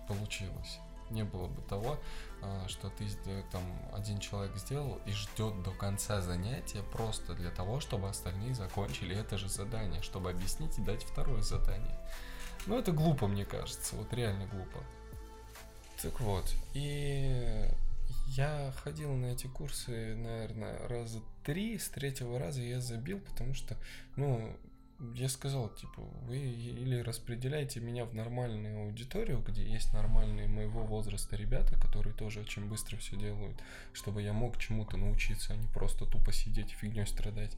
получилось. 0.08 0.80
Не 1.10 1.24
было 1.24 1.48
бы 1.48 1.62
того, 1.64 1.98
а, 2.42 2.68
что 2.68 2.90
ты 2.90 3.08
там 3.52 3.64
один 3.94 4.20
человек 4.20 4.56
сделал 4.58 5.00
и 5.06 5.12
ждет 5.12 5.64
до 5.64 5.72
конца 5.72 6.22
занятия 6.22 6.84
просто 6.84 7.34
для 7.34 7.50
того, 7.50 7.80
чтобы 7.80 8.10
остальные 8.10 8.54
закончили 8.54 9.16
это 9.16 9.38
же 9.38 9.50
задание, 9.50 10.04
чтобы 10.04 10.30
объяснить 10.30 10.78
и 10.78 10.84
дать 10.84 11.04
второе 11.04 11.42
задание. 11.42 11.98
Ну, 12.68 12.78
это 12.78 12.92
глупо, 12.92 13.28
мне 13.28 13.46
кажется, 13.46 13.96
вот 13.96 14.14
реально 14.14 14.46
глупо. 14.48 14.84
Так 16.02 16.20
вот, 16.22 16.46
и 16.74 17.68
я 18.28 18.72
ходил 18.84 19.12
на 19.14 19.28
эти 19.28 19.48
курсы, 19.48 20.16
наверное, 20.16 20.88
раза 20.88 21.20
три. 21.44 21.78
С 21.78 21.90
третьего 21.90 22.38
раза 22.38 22.62
я 22.62 22.80
забил, 22.80 23.20
потому 23.20 23.54
что, 23.54 23.76
ну, 24.16 24.56
я 25.16 25.30
сказал, 25.30 25.70
типа, 25.70 26.02
вы 26.24 26.38
или 26.38 27.00
распределяете 27.00 27.80
меня 27.80 28.06
в 28.06 28.14
нормальную 28.14 28.86
аудиторию, 28.86 29.40
где 29.40 29.64
есть 29.64 29.94
нормальные 29.94 30.48
моего 30.48 30.84
возраста 30.84 31.36
ребята, 31.36 31.80
которые 31.80 32.14
тоже 32.14 32.42
очень 32.42 32.68
быстро 32.68 32.98
все 32.98 33.16
делают, 33.16 33.58
чтобы 33.94 34.22
я 34.22 34.34
мог 34.34 34.58
чему-то 34.58 34.98
научиться, 34.98 35.54
а 35.54 35.56
не 35.56 35.68
просто 35.68 36.06
тупо 36.06 36.34
сидеть 36.34 36.72
фигней 36.72 37.08
страдать. 37.08 37.56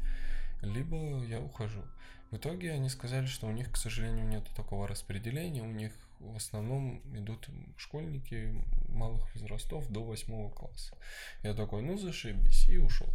Либо 0.61 1.23
я 1.25 1.39
ухожу. 1.39 1.83
В 2.29 2.37
итоге 2.37 2.71
они 2.71 2.89
сказали, 2.89 3.25
что 3.25 3.47
у 3.47 3.51
них, 3.51 3.71
к 3.71 3.77
сожалению, 3.77 4.27
нет 4.27 4.47
такого 4.55 4.87
распределения, 4.87 5.63
у 5.63 5.71
них 5.71 5.91
в 6.19 6.35
основном 6.35 7.01
идут 7.15 7.49
школьники 7.75 8.53
малых 8.87 9.33
возрастов 9.33 9.89
до 9.89 10.03
восьмого 10.03 10.49
класса. 10.51 10.95
Я 11.43 11.53
такой, 11.55 11.81
ну 11.81 11.97
зашибись, 11.97 12.69
и 12.69 12.77
ушел. 12.77 13.09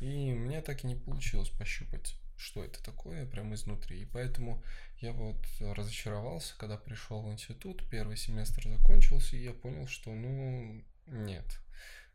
И 0.00 0.32
мне 0.32 0.60
так 0.60 0.84
и 0.84 0.86
не 0.86 0.94
получилось 0.94 1.50
пощупать, 1.50 2.16
что 2.36 2.64
это 2.64 2.82
такое 2.82 3.26
прямо 3.26 3.54
изнутри. 3.54 4.02
И 4.02 4.06
поэтому 4.06 4.62
я 5.00 5.12
вот 5.12 5.36
разочаровался, 5.60 6.54
когда 6.58 6.76
пришел 6.76 7.22
в 7.22 7.32
институт, 7.32 7.88
первый 7.90 8.16
семестр 8.16 8.68
закончился, 8.68 9.36
и 9.36 9.42
я 9.42 9.52
понял, 9.52 9.86
что 9.86 10.14
ну 10.14 10.84
нет, 11.06 11.60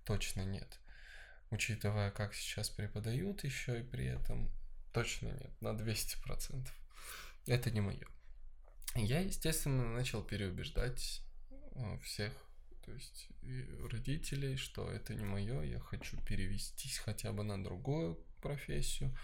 точно 0.06 0.42
нет. 0.42 0.80
Учитывая, 1.50 2.12
как 2.12 2.34
сейчас 2.34 2.70
преподают 2.70 3.44
еще 3.44 3.82
и 3.82 3.84
при 3.84 4.06
этом, 4.06 4.50
точно 4.94 5.28
нет, 5.28 5.62
на 5.62 5.70
200%. 5.70 6.68
Это 7.48 7.72
не 7.72 7.82
мое. 7.82 8.08
Я, 8.96 9.20
естественно, 9.20 9.86
начал 9.86 10.24
переубеждать 10.24 11.22
э, 11.50 11.98
всех, 12.04 12.34
то 12.86 12.92
есть 12.94 13.30
родителей, 13.90 14.58
что 14.58 14.90
это 14.90 15.14
не 15.14 15.24
мое, 15.24 15.62
я 15.62 15.80
хочу 15.80 16.18
перевестись 16.24 16.98
хотя 16.98 17.32
бы 17.32 17.44
на 17.44 17.62
другую 17.64 18.24
профессию, 18.42 19.16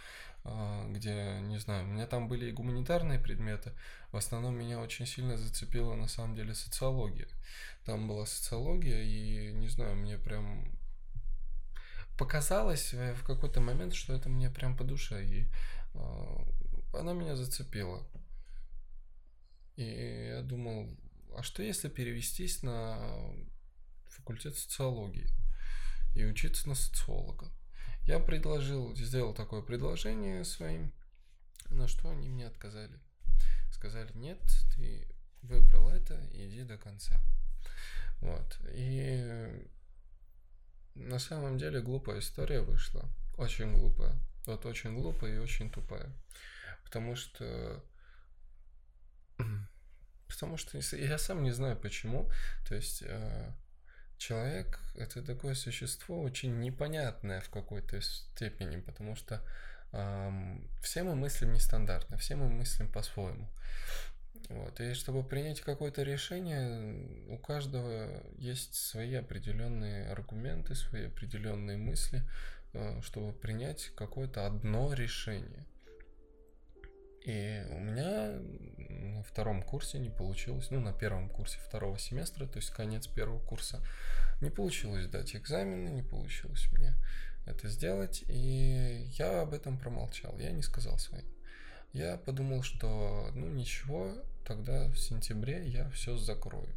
а, 0.44 0.88
где, 0.90 1.40
не 1.42 1.58
знаю, 1.58 1.86
у 1.86 1.88
меня 1.88 2.08
там 2.08 2.28
были 2.28 2.46
и 2.46 2.52
гуманитарные 2.54 3.20
предметы, 3.20 3.74
в 4.12 4.18
основном 4.18 4.58
меня 4.58 4.80
очень 4.80 5.06
сильно 5.06 5.38
зацепила 5.38 5.96
на 5.96 6.08
самом 6.08 6.36
деле 6.36 6.54
социология. 6.54 7.28
Там 7.86 8.08
была 8.08 8.26
социология, 8.26 9.02
и, 9.04 9.52
не 9.54 9.68
знаю, 9.68 9.96
мне 9.96 10.18
прям 10.18 10.72
показалось 12.18 12.94
в 12.94 13.24
какой-то 13.24 13.62
момент, 13.62 13.94
что 13.94 14.14
это 14.14 14.30
мне 14.30 14.50
прям 14.50 14.76
по 14.76 14.84
душе, 14.84 15.26
и 15.26 15.48
а, 15.94 16.48
она 16.94 17.14
меня 17.14 17.36
зацепила. 17.36 18.08
И 19.76 19.84
я 20.34 20.42
думал, 20.42 20.90
а 21.36 21.44
что 21.44 21.62
если 21.62 21.88
перевестись 21.88 22.64
на 22.64 22.98
факультет 24.08 24.56
социологии 24.58 25.30
и 26.16 26.26
учиться 26.26 26.68
на 26.68 26.74
социолога? 26.74 27.52
Я 28.08 28.20
предложил, 28.20 28.96
сделал 28.96 29.34
такое 29.34 29.62
предложение 29.62 30.46
своим, 30.46 30.94
на 31.70 31.90
что 31.90 32.10
они 32.10 32.30
мне 32.30 32.48
отказали. 32.48 32.98
Сказали, 33.70 34.10
нет, 34.16 34.40
ты 34.76 35.06
выбрал 35.42 35.90
это, 35.90 36.18
иди 36.32 36.64
до 36.64 36.78
конца. 36.78 37.20
Вот. 38.22 38.60
И 38.72 39.68
на 40.96 41.20
самом 41.20 41.58
деле 41.58 41.82
глупая 41.82 42.20
история 42.20 42.62
вышла. 42.62 43.06
Очень 43.36 43.74
глупая. 43.74 44.16
Вот 44.46 44.66
очень 44.66 44.96
глупая 44.96 45.36
и 45.36 45.40
очень 45.40 45.70
тупая. 45.70 46.10
Потому 46.86 47.18
что... 47.18 47.84
Потому 50.30 50.56
что 50.56 50.80
я 50.96 51.18
сам 51.18 51.44
не 51.44 51.52
знаю 51.52 51.76
почему. 51.76 52.32
То 52.70 52.76
есть 52.76 53.04
э, 53.06 53.52
человек 54.18 54.80
это 54.96 55.22
такое 55.22 55.54
существо 55.54 56.22
очень 56.22 56.60
непонятное 56.60 57.42
в 57.42 57.50
какой-то 57.50 58.02
степени, 58.02 58.78
потому 58.78 59.16
что 59.16 59.42
э, 59.94 60.58
все 60.82 61.04
мы 61.04 61.16
мыслим 61.16 61.54
нестандартно, 61.54 62.18
все 62.18 62.36
мы 62.36 62.50
мыслим 62.50 62.92
по-своему. 62.92 63.48
Вот. 64.50 64.80
И 64.80 64.94
чтобы 64.94 65.24
принять 65.24 65.62
какое-то 65.62 66.04
решение, 66.04 66.96
у 67.30 67.38
каждого 67.38 68.24
есть 68.38 68.76
свои 68.76 69.16
определенные 69.16 70.10
аргументы, 70.10 70.74
свои 70.76 71.08
определенные 71.08 71.78
мысли, 71.78 72.24
э, 72.74 73.02
чтобы 73.04 73.34
принять 73.34 73.92
какое-то 73.96 74.46
одно 74.46 74.94
решение. 74.94 75.66
И 77.26 77.64
у 77.72 77.80
меня 77.80 78.40
на 78.90 79.24
втором 79.24 79.62
курсе 79.64 80.00
не 80.00 80.10
получилось, 80.10 80.70
ну, 80.72 80.80
на 80.80 80.94
первом 80.94 81.30
курсе 81.30 81.60
второго 81.60 82.00
семестра, 82.00 82.46
то 82.46 82.58
есть 82.58 82.70
конец 82.70 83.08
первого 83.08 83.40
курса, 83.40 83.82
не 84.42 84.50
получилось 84.50 85.08
дать 85.08 85.36
экзамены, 85.36 85.90
не 85.90 86.04
получилось 86.04 86.68
мне 86.72 86.96
это 87.48 87.68
сделать, 87.70 88.24
и 88.28 89.08
я 89.18 89.42
об 89.42 89.54
этом 89.54 89.78
промолчал, 89.78 90.38
я 90.38 90.52
не 90.52 90.62
сказал 90.62 90.98
своим. 91.00 91.26
Я 91.94 92.18
подумал, 92.18 92.62
что 92.62 93.30
ну 93.34 93.48
ничего, 93.48 94.14
тогда 94.46 94.88
в 94.90 94.98
сентябре 94.98 95.66
я 95.68 95.90
все 95.92 96.18
закрою. 96.18 96.70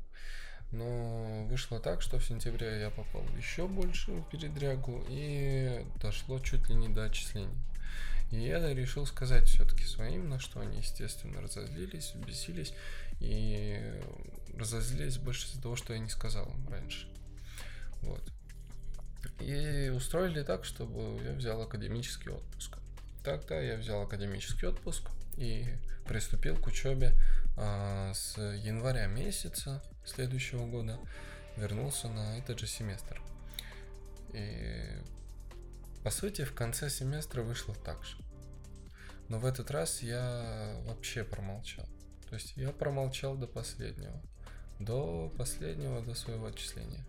Но 0.71 1.47
вышло 1.47 1.81
так, 1.81 2.01
что 2.01 2.19
в 2.19 2.25
сентябре 2.25 2.81
я 2.81 2.91
попал 2.91 3.23
еще 3.37 3.67
больше 3.67 4.13
в 4.13 4.29
передрягу 4.31 5.05
и 5.09 5.85
дошло 6.01 6.39
чуть 6.39 6.69
ли 6.69 6.77
не 6.77 6.89
до 6.89 7.05
отчислений. 7.05 7.59
И 8.31 8.41
я 8.41 8.73
решил 8.75 9.07
сказать 9.07 9.49
все-таки 9.49 9.85
своим, 9.85 10.29
на 10.29 10.39
что 10.39 10.61
они, 10.61 10.79
естественно, 10.79 11.41
разозлились, 11.41 12.15
бесились 12.15 12.75
и 13.19 14.01
разозлились 14.57 15.19
больше 15.19 15.47
из-за 15.49 15.63
того, 15.63 15.77
что 15.77 15.93
я 15.93 15.99
не 15.99 16.09
сказал 16.09 16.49
им 16.49 16.69
раньше. 16.69 17.09
Вот. 18.03 18.23
И 19.41 19.91
устроили 19.95 20.43
так, 20.43 20.65
чтобы 20.65 21.23
я 21.25 21.33
взял 21.33 21.61
академический 21.61 22.31
отпуск. 22.31 22.79
Тогда 23.25 23.61
я 23.61 23.77
взял 23.77 24.03
академический 24.03 24.69
отпуск 24.69 25.11
и 25.37 25.67
приступил 26.07 26.57
к 26.57 26.67
учебе 26.67 27.15
а, 27.57 28.13
с 28.15 28.39
января 28.39 29.07
месяца 29.07 29.83
следующего 30.05 30.67
года. 30.67 30.99
Вернулся 31.57 32.09
на 32.09 32.39
этот 32.39 32.59
же 32.61 32.67
семестр. 32.67 33.21
И 34.33 34.87
по 36.03 36.11
сути 36.11 36.45
в 36.45 36.55
конце 36.55 36.89
семестра 36.91 37.43
вышло 37.43 37.75
так 37.75 38.03
же. 38.05 38.17
Но 39.29 39.39
в 39.39 39.47
этот 39.47 39.71
раз 39.71 40.03
я 40.03 40.77
вообще 40.87 41.25
промолчал. 41.25 41.87
То 42.29 42.35
есть 42.35 42.57
я 42.57 42.73
промолчал 42.73 43.37
до 43.37 43.47
последнего. 43.47 44.21
До 44.79 45.33
последнего, 45.37 46.01
до 46.01 46.15
своего 46.15 46.47
отчисления. 46.47 47.07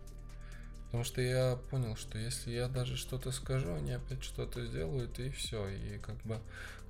Потому 0.92 1.04
что 1.04 1.22
я 1.22 1.56
понял, 1.56 1.96
что 1.96 2.18
если 2.18 2.50
я 2.50 2.68
даже 2.68 2.98
что-то 2.98 3.32
скажу, 3.32 3.72
они 3.72 3.92
опять 3.92 4.22
что-то 4.22 4.66
сделают, 4.66 5.18
и 5.18 5.30
все. 5.30 5.68
И 5.68 5.98
как 5.98 6.16
бы, 6.22 6.38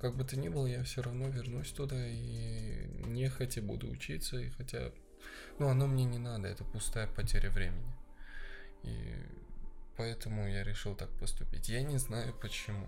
как 0.01 0.17
бы 0.17 0.25
то 0.25 0.37
ни 0.37 0.49
было, 0.49 0.67
я 0.67 0.83
все 0.83 1.01
равно 1.01 1.29
вернусь 1.29 1.71
туда 1.71 2.05
и 2.05 2.85
нехотя 3.05 3.61
буду 3.61 3.89
учиться. 3.89 4.37
И 4.39 4.49
хотя, 4.49 4.91
ну, 5.57 5.69
оно 5.69 5.87
мне 5.87 6.03
не 6.03 6.17
надо, 6.17 6.49
это 6.49 6.65
пустая 6.65 7.07
потеря 7.07 7.49
времени. 7.49 7.93
И 8.83 9.15
поэтому 9.97 10.47
я 10.47 10.63
решил 10.63 10.95
так 10.95 11.09
поступить. 11.19 11.69
Я 11.69 11.83
не 11.83 11.97
знаю 11.97 12.33
почему. 12.33 12.87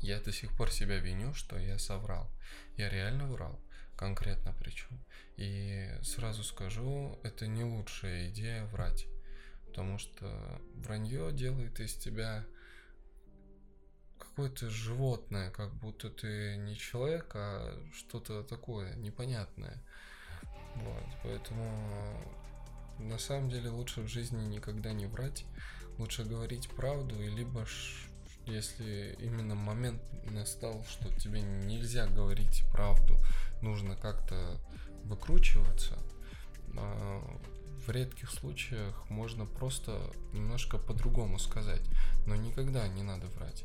Я 0.00 0.20
до 0.20 0.32
сих 0.32 0.56
пор 0.56 0.70
себя 0.70 0.98
виню, 0.98 1.34
что 1.34 1.58
я 1.58 1.78
соврал. 1.78 2.30
Я 2.76 2.88
реально 2.88 3.26
врал. 3.26 3.58
Конкретно 3.96 4.54
причем. 4.58 5.04
И 5.36 5.90
сразу 6.02 6.44
скажу, 6.44 7.18
это 7.22 7.46
не 7.46 7.64
лучшая 7.64 8.28
идея 8.30 8.64
врать 8.66 9.06
потому 9.78 9.98
что 9.98 10.60
вранье 10.74 11.30
делает 11.30 11.78
из 11.78 11.94
тебя 11.94 12.44
какое-то 14.18 14.68
животное, 14.70 15.52
как 15.52 15.72
будто 15.74 16.10
ты 16.10 16.56
не 16.56 16.76
человек, 16.76 17.30
а 17.34 17.78
что-то 17.92 18.42
такое 18.42 18.96
непонятное. 18.96 19.80
Вот, 20.74 21.04
поэтому 21.22 22.34
на 22.98 23.18
самом 23.18 23.50
деле 23.50 23.70
лучше 23.70 24.00
в 24.00 24.08
жизни 24.08 24.44
никогда 24.46 24.92
не 24.92 25.06
врать, 25.06 25.44
лучше 25.98 26.24
говорить 26.24 26.68
правду, 26.70 27.14
либо 27.20 27.66
ж, 27.66 28.08
если 28.46 29.16
именно 29.20 29.54
момент 29.54 30.00
настал, 30.30 30.84
что 30.88 31.12
тебе 31.20 31.40
нельзя 31.42 32.06
говорить 32.06 32.64
правду, 32.72 33.16
нужно 33.62 33.96
как-то 33.96 34.58
выкручиваться, 35.04 35.98
а, 36.76 37.20
в 37.86 37.90
редких 37.90 38.30
случаях 38.30 39.08
можно 39.08 39.46
просто 39.46 40.12
немножко 40.32 40.78
по-другому 40.78 41.38
сказать, 41.38 41.82
но 42.26 42.36
никогда 42.36 42.86
не 42.86 43.02
надо 43.02 43.26
врать, 43.28 43.64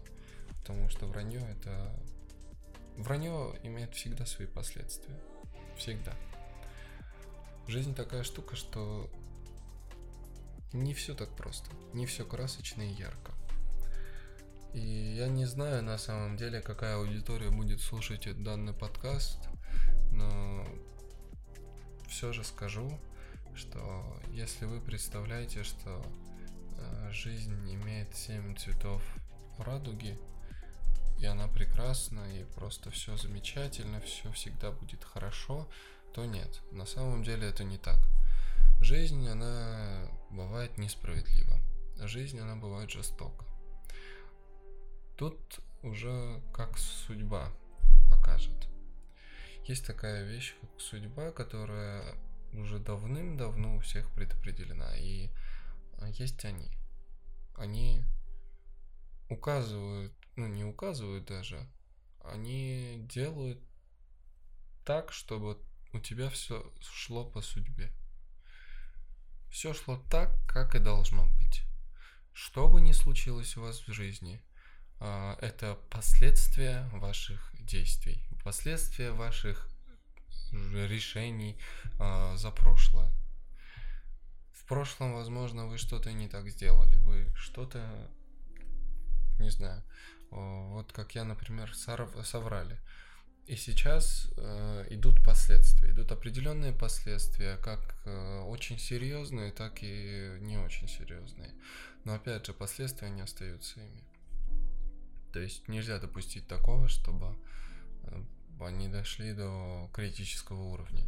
потому 0.61 0.89
что 0.89 1.05
вранье 1.05 1.39
это... 1.39 1.93
Вранье 2.95 3.55
имеет 3.63 3.95
всегда 3.95 4.25
свои 4.25 4.47
последствия. 4.47 5.19
Всегда. 5.77 6.13
Жизнь 7.67 7.95
такая 7.95 8.23
штука, 8.23 8.55
что 8.55 9.09
не 10.73 10.93
все 10.93 11.13
так 11.13 11.29
просто, 11.35 11.69
не 11.93 12.05
все 12.05 12.25
красочно 12.25 12.81
и 12.81 12.93
ярко. 12.93 13.31
И 14.73 15.15
я 15.15 15.27
не 15.27 15.45
знаю 15.45 15.83
на 15.83 15.97
самом 15.97 16.35
деле, 16.35 16.59
какая 16.59 16.97
аудитория 16.97 17.51
будет 17.51 17.79
слушать 17.79 18.27
данный 18.41 18.73
подкаст, 18.73 19.37
но 20.11 20.65
все 22.07 22.33
же 22.33 22.43
скажу, 22.43 22.99
что 23.55 24.19
если 24.31 24.65
вы 24.65 24.81
представляете, 24.81 25.63
что 25.63 26.03
э, 26.77 27.11
жизнь 27.11 27.55
имеет 27.71 28.15
семь 28.15 28.55
цветов 28.55 29.03
радуги, 29.59 30.17
и 31.19 31.25
она 31.25 31.47
прекрасна, 31.47 32.21
и 32.35 32.43
просто 32.55 32.89
все 32.89 33.15
замечательно, 33.15 34.01
все 34.01 34.31
всегда 34.31 34.71
будет 34.71 35.03
хорошо, 35.03 35.69
то 36.13 36.25
нет. 36.25 36.61
На 36.71 36.85
самом 36.85 37.23
деле 37.23 37.47
это 37.47 37.63
не 37.63 37.77
так. 37.77 37.99
Жизнь, 38.81 39.27
она 39.27 40.09
бывает 40.33 40.77
несправедлива. 40.77 41.59
Жизнь, 41.99 42.39
она 42.39 42.55
бывает 42.55 42.89
жестока. 42.89 43.45
Тут 45.15 45.59
уже 45.83 46.41
как 46.53 46.77
судьба 46.77 47.51
покажет. 48.09 48.67
Есть 49.65 49.85
такая 49.85 50.23
вещь, 50.25 50.55
как 50.59 50.69
судьба, 50.81 51.31
которая 51.31 52.15
уже 52.53 52.79
давным-давно 52.79 53.77
у 53.77 53.79
всех 53.79 54.09
предопределена. 54.11 54.95
И 54.97 55.29
а, 55.97 56.09
есть 56.09 56.43
они. 56.45 56.69
Они 57.55 58.03
указывают, 59.29 60.13
ну 60.35 60.47
не 60.47 60.65
указывают 60.65 61.25
даже, 61.25 61.67
они 62.23 63.05
делают 63.09 63.59
так, 64.85 65.11
чтобы 65.11 65.57
у 65.93 65.99
тебя 65.99 66.29
все 66.29 66.71
шло 66.81 67.25
по 67.25 67.41
судьбе. 67.41 67.91
Все 69.53 69.71
шло 69.71 70.03
так, 70.09 70.31
как 70.47 70.73
и 70.73 70.79
должно 70.79 71.27
быть. 71.37 71.61
Что 72.33 72.67
бы 72.67 72.81
ни 72.81 72.91
случилось 72.91 73.55
у 73.55 73.61
вас 73.61 73.87
в 73.87 73.93
жизни, 73.93 74.41
а, 74.99 75.37
это 75.41 75.77
последствия 75.91 76.89
ваших 76.91 77.53
действий, 77.59 78.25
последствия 78.43 79.11
ваших 79.11 79.69
решений 80.51 81.59
э, 81.99 82.35
за 82.35 82.49
прошлое. 82.49 83.11
В 84.53 84.65
прошлом, 84.65 85.13
возможно, 85.13 85.67
вы 85.67 85.77
что-то 85.77 86.11
не 86.11 86.27
так 86.27 86.49
сделали, 86.49 86.95
вы 86.97 87.31
что-то, 87.35 88.09
не 89.39 89.51
знаю, 89.51 89.83
вот 90.31 90.91
как 90.91 91.13
я, 91.13 91.25
например, 91.25 91.71
соврали. 91.75 92.81
И 93.45 93.57
сейчас 93.57 94.29
э, 94.37 94.87
идут 94.91 95.21
последствия, 95.21 95.91
идут 95.91 96.13
определенные 96.13 96.71
последствия, 96.71 97.57
как 97.57 97.97
э, 98.05 98.39
очень 98.39 98.79
серьезные, 98.79 99.51
так 99.51 99.83
и 99.83 100.37
не 100.39 100.57
очень 100.57 100.87
серьезные. 100.87 101.51
Но 102.05 102.13
опять 102.13 102.45
же, 102.45 102.53
последствия 102.53 103.09
не 103.09 103.21
остаются 103.21 103.81
ими. 103.81 104.03
То 105.33 105.39
есть 105.39 105.67
нельзя 105.67 105.99
допустить 105.99 106.47
такого, 106.47 106.87
чтобы 106.87 107.35
э, 108.03 108.23
они 108.61 108.87
дошли 108.87 109.33
до 109.33 109.89
критического 109.93 110.61
уровня. 110.61 111.05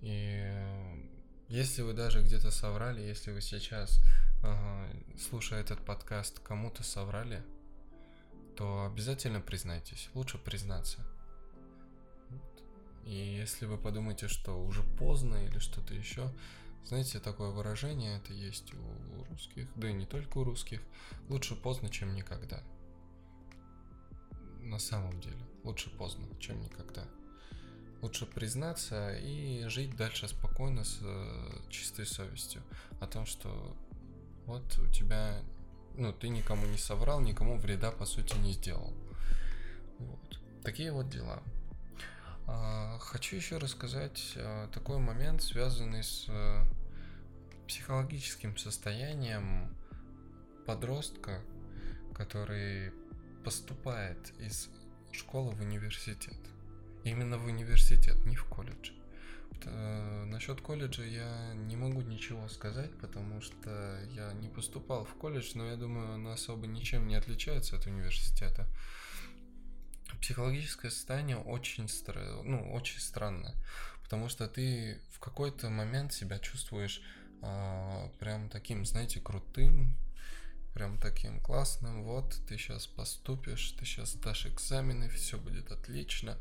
И 0.00 0.50
если 1.48 1.82
вы 1.82 1.92
даже 1.92 2.22
где-то 2.22 2.50
соврали, 2.50 3.02
если 3.02 3.32
вы 3.32 3.40
сейчас, 3.40 4.00
слушая 5.28 5.60
этот 5.60 5.84
подкаст, 5.84 6.38
кому-то 6.38 6.84
соврали, 6.84 7.42
то 8.56 8.86
обязательно 8.86 9.40
признайтесь. 9.40 10.08
Лучше 10.14 10.38
признаться. 10.38 11.04
И 13.08 13.14
если 13.14 13.64
вы 13.64 13.78
подумаете, 13.78 14.28
что 14.28 14.52
уже 14.62 14.82
поздно 14.82 15.36
или 15.36 15.58
что-то 15.60 15.94
еще, 15.94 16.30
знаете, 16.84 17.20
такое 17.20 17.48
выражение 17.48 18.18
это 18.18 18.34
есть 18.34 18.74
у 18.74 19.24
русских, 19.30 19.66
да 19.76 19.88
и 19.88 19.94
не 19.94 20.04
только 20.04 20.36
у 20.36 20.44
русских, 20.44 20.82
лучше 21.30 21.56
поздно, 21.56 21.88
чем 21.88 22.14
никогда. 22.14 22.62
на 24.60 24.78
самом 24.78 25.18
деле. 25.22 25.38
Лучше 25.64 25.88
поздно, 25.88 26.26
чем 26.38 26.60
никогда. 26.60 27.02
Лучше 28.02 28.26
признаться 28.26 29.16
и 29.16 29.66
жить 29.68 29.96
дальше 29.96 30.28
спокойно 30.28 30.84
с 30.84 30.98
э, 31.00 31.60
чистой 31.70 32.04
совестью 32.04 32.62
о 33.00 33.06
том, 33.06 33.24
что 33.24 33.74
вот 34.44 34.78
у 34.80 34.86
тебя, 34.92 35.40
ну, 35.96 36.12
ты 36.12 36.28
никому 36.28 36.66
не 36.66 36.76
соврал, 36.76 37.20
никому 37.20 37.56
вреда 37.56 37.90
по 37.90 38.04
сути 38.04 38.36
не 38.36 38.52
сделал. 38.52 38.92
Вот. 39.98 40.40
Такие 40.62 40.92
вот 40.92 41.08
дела. 41.08 41.42
А, 42.98 43.00
хочу 43.00 43.36
еще 43.36 43.58
рассказать 43.58 44.34
а, 44.36 44.68
такой 44.68 44.98
момент, 44.98 45.42
связанный 45.42 46.02
с 46.02 46.26
а, 46.28 46.64
психологическим 47.66 48.56
состоянием 48.56 49.74
подростка, 50.66 51.40
который 52.14 52.92
поступает 53.44 54.18
из 54.40 54.68
школы 55.12 55.52
в 55.52 55.60
университет. 55.60 56.36
Именно 57.04 57.38
в 57.38 57.46
университет, 57.46 58.16
не 58.26 58.36
в 58.36 58.44
колледж. 58.44 58.90
Э, 59.64 60.24
насчет 60.26 60.60
колледжа 60.60 61.04
я 61.04 61.54
не 61.54 61.76
могу 61.76 62.02
ничего 62.02 62.48
сказать, 62.48 62.90
потому 62.98 63.40
что 63.40 63.98
я 64.14 64.32
не 64.34 64.48
поступал 64.48 65.04
в 65.04 65.14
колледж, 65.14 65.52
но 65.54 65.66
я 65.66 65.76
думаю, 65.76 66.14
он 66.14 66.26
особо 66.28 66.66
ничем 66.66 67.06
не 67.06 67.14
отличается 67.14 67.76
от 67.76 67.86
университета. 67.86 68.66
Психологическое 70.20 70.90
состояние 70.90 71.36
очень, 71.38 71.84
стра- 71.84 72.42
ну, 72.42 72.72
очень 72.72 73.00
странно, 73.00 73.54
потому 74.02 74.28
что 74.28 74.48
ты 74.48 75.00
в 75.12 75.20
какой-то 75.20 75.70
момент 75.70 76.12
себя 76.12 76.38
чувствуешь 76.38 77.02
а, 77.42 78.08
прям 78.18 78.48
таким, 78.48 78.84
знаете, 78.84 79.20
крутым, 79.20 79.96
прям 80.74 80.98
таким 80.98 81.40
классным. 81.40 82.04
Вот, 82.04 82.40
ты 82.48 82.56
сейчас 82.56 82.86
поступишь, 82.86 83.72
ты 83.72 83.84
сейчас 83.84 84.12
сдашь 84.12 84.46
экзамены, 84.46 85.08
все 85.08 85.38
будет 85.38 85.70
отлично. 85.72 86.38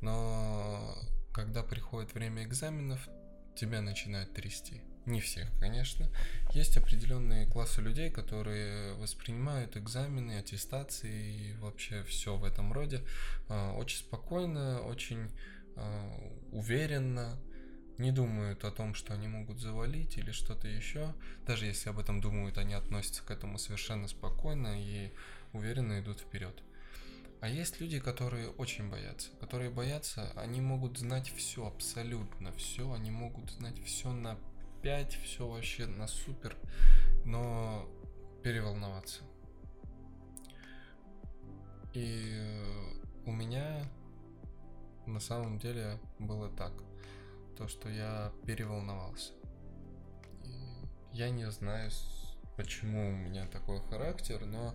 Но 0.00 0.96
когда 1.32 1.62
приходит 1.62 2.14
время 2.14 2.44
экзаменов, 2.44 3.08
тебя 3.56 3.80
начинают 3.80 4.32
трясти. 4.32 4.82
Не 5.06 5.20
всех, 5.20 5.48
конечно. 5.58 6.08
Есть 6.52 6.76
определенные 6.76 7.46
классы 7.46 7.80
людей, 7.80 8.10
которые 8.10 8.94
воспринимают 8.94 9.76
экзамены, 9.76 10.38
аттестации 10.38 11.50
и 11.50 11.54
вообще 11.54 12.02
все 12.04 12.36
в 12.36 12.44
этом 12.44 12.72
роде 12.72 13.02
а, 13.48 13.72
очень 13.72 13.98
спокойно, 13.98 14.82
очень 14.82 15.30
а, 15.76 16.32
уверенно, 16.52 17.38
не 18.00 18.12
думают 18.12 18.64
о 18.64 18.70
том, 18.70 18.94
что 18.94 19.14
они 19.14 19.28
могут 19.28 19.58
завалить 19.60 20.16
или 20.16 20.32
что-то 20.32 20.68
еще. 20.68 21.14
Даже 21.46 21.66
если 21.66 21.90
об 21.90 21.98
этом 21.98 22.20
думают, 22.20 22.58
они 22.58 22.74
относятся 22.74 23.22
к 23.22 23.30
этому 23.30 23.58
совершенно 23.58 24.08
спокойно 24.08 24.80
и 24.80 25.12
уверенно 25.52 26.00
идут 26.00 26.20
вперед. 26.20 26.62
А 27.40 27.48
есть 27.48 27.80
люди, 27.80 28.00
которые 28.00 28.50
очень 28.50 28.90
боятся. 28.90 29.30
Которые 29.40 29.70
боятся, 29.70 30.30
они 30.36 30.60
могут 30.60 30.98
знать 30.98 31.32
все, 31.34 31.66
абсолютно 31.66 32.52
все. 32.52 32.92
Они 32.92 33.10
могут 33.10 33.50
знать 33.50 33.82
все 33.84 34.12
на 34.12 34.38
5, 34.82 35.14
все 35.24 35.46
вообще 35.46 35.86
на 35.86 36.06
супер, 36.06 36.56
но 37.24 37.88
переволноваться. 38.42 39.22
И 41.92 42.32
э, 42.32 43.04
у 43.26 43.32
меня 43.32 43.84
на 45.06 45.20
самом 45.20 45.58
деле 45.58 45.98
было 46.18 46.48
так. 46.50 46.72
То, 47.56 47.68
что 47.68 47.90
я 47.90 48.32
переволновался. 48.46 49.34
И 50.44 50.54
я 51.12 51.28
не 51.30 51.50
знаю, 51.50 51.90
почему 52.56 53.08
у 53.08 53.12
меня 53.12 53.46
такой 53.48 53.80
характер, 53.88 54.46
но 54.46 54.74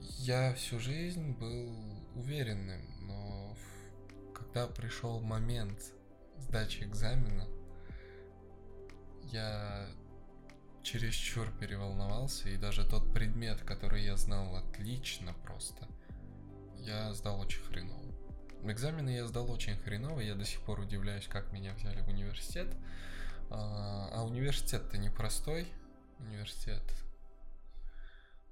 я 0.00 0.52
всю 0.54 0.80
жизнь 0.80 1.32
был 1.38 1.72
уверенным, 2.14 2.82
но 3.06 3.56
когда 4.34 4.66
пришел 4.66 5.20
момент 5.20 5.92
сдачи 6.38 6.82
экзамена, 6.82 7.46
я 9.32 9.88
чересчур 10.82 11.50
переволновался, 11.58 12.48
и 12.48 12.56
даже 12.56 12.86
тот 12.86 13.12
предмет, 13.12 13.60
который 13.62 14.04
я 14.04 14.16
знал 14.16 14.56
отлично 14.56 15.34
просто, 15.44 15.88
я 16.78 17.12
сдал 17.14 17.40
очень 17.40 17.62
хреново. 17.62 18.14
Экзамены 18.62 19.10
я 19.10 19.26
сдал 19.26 19.50
очень 19.50 19.76
хреново, 19.76 20.20
я 20.20 20.34
до 20.34 20.44
сих 20.44 20.60
пор 20.62 20.80
удивляюсь, 20.80 21.26
как 21.26 21.52
меня 21.52 21.74
взяли 21.74 22.00
в 22.00 22.08
университет. 22.08 22.74
А, 23.50 24.10
а 24.12 24.24
университет-то 24.24 24.98
непростой. 24.98 25.68
Университет 26.18 26.82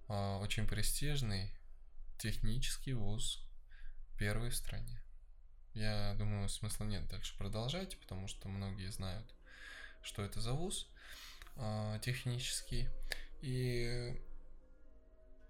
а, 0.08 0.38
очень 0.38 0.66
престижный 0.66 1.50
технический 2.18 2.92
вуз, 2.92 3.42
первый 4.18 4.50
в 4.50 4.56
стране. 4.56 5.02
Я 5.72 6.14
думаю, 6.18 6.48
смысла 6.48 6.84
нет 6.84 7.08
дальше 7.08 7.36
продолжать, 7.36 7.98
потому 7.98 8.28
что 8.28 8.48
многие 8.48 8.90
знают, 8.92 9.34
что 10.04 10.22
это 10.22 10.40
за 10.40 10.52
вуз 10.52 10.86
а, 11.56 11.98
технический. 11.98 12.88
И 13.42 14.14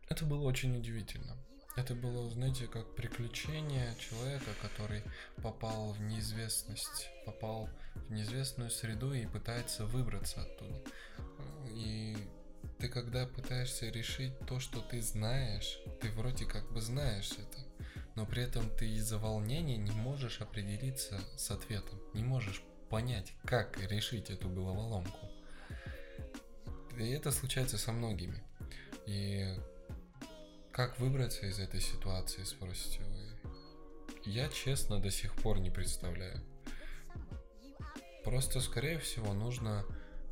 это 0.09 0.25
было 0.25 0.45
очень 0.45 0.77
удивительно. 0.77 1.37
Это 1.77 1.95
было, 1.95 2.31
знаете, 2.31 2.69
как 2.69 2.95
приключение 2.95 3.95
человека, 3.99 4.51
который 4.63 5.03
попал 5.43 5.93
в 5.93 6.01
неизвестность, 6.01 7.09
попал 7.27 7.69
в 7.95 8.13
неизвестную 8.13 8.71
среду 8.71 9.13
и 9.13 9.27
пытается 9.27 9.85
выбраться 9.85 10.43
оттуда. 10.43 10.81
И 11.71 12.17
ты 12.79 12.89
когда 12.89 13.27
пытаешься 13.27 13.89
решить 13.89 14.39
то, 14.47 14.61
что 14.61 14.81
ты 14.81 15.03
знаешь, 15.03 15.79
ты 16.01 16.11
вроде 16.11 16.47
как 16.47 16.71
бы 16.73 16.81
знаешь 16.81 17.33
это, 17.33 17.59
но 18.15 18.25
при 18.25 18.45
этом 18.45 18.71
ты 18.77 18.89
из-за 18.91 19.19
волнения 19.19 19.77
не 19.77 19.91
можешь 19.91 20.41
определиться 20.41 21.21
с 21.37 21.51
ответом, 21.51 22.01
не 22.13 22.23
можешь 22.23 22.63
понять, 22.89 23.33
как 23.45 23.79
решить 23.91 24.31
эту 24.31 24.49
головоломку. 24.49 25.29
И 26.99 27.11
это 27.11 27.33
случается 27.33 27.79
со 27.79 27.93
многими. 27.93 28.43
И 29.07 29.55
как 30.73 30.99
выбраться 30.99 31.47
из 31.47 31.59
этой 31.59 31.81
ситуации, 31.81 32.45
спросите 32.45 33.01
вы? 33.05 33.25
Я 34.25 34.49
честно 34.49 35.01
до 35.01 35.11
сих 35.11 35.35
пор 35.37 35.59
не 35.59 35.71
представляю. 35.71 36.41
Просто, 38.25 38.61
скорее 38.61 38.99
всего, 38.99 39.35
нужно 39.35 39.85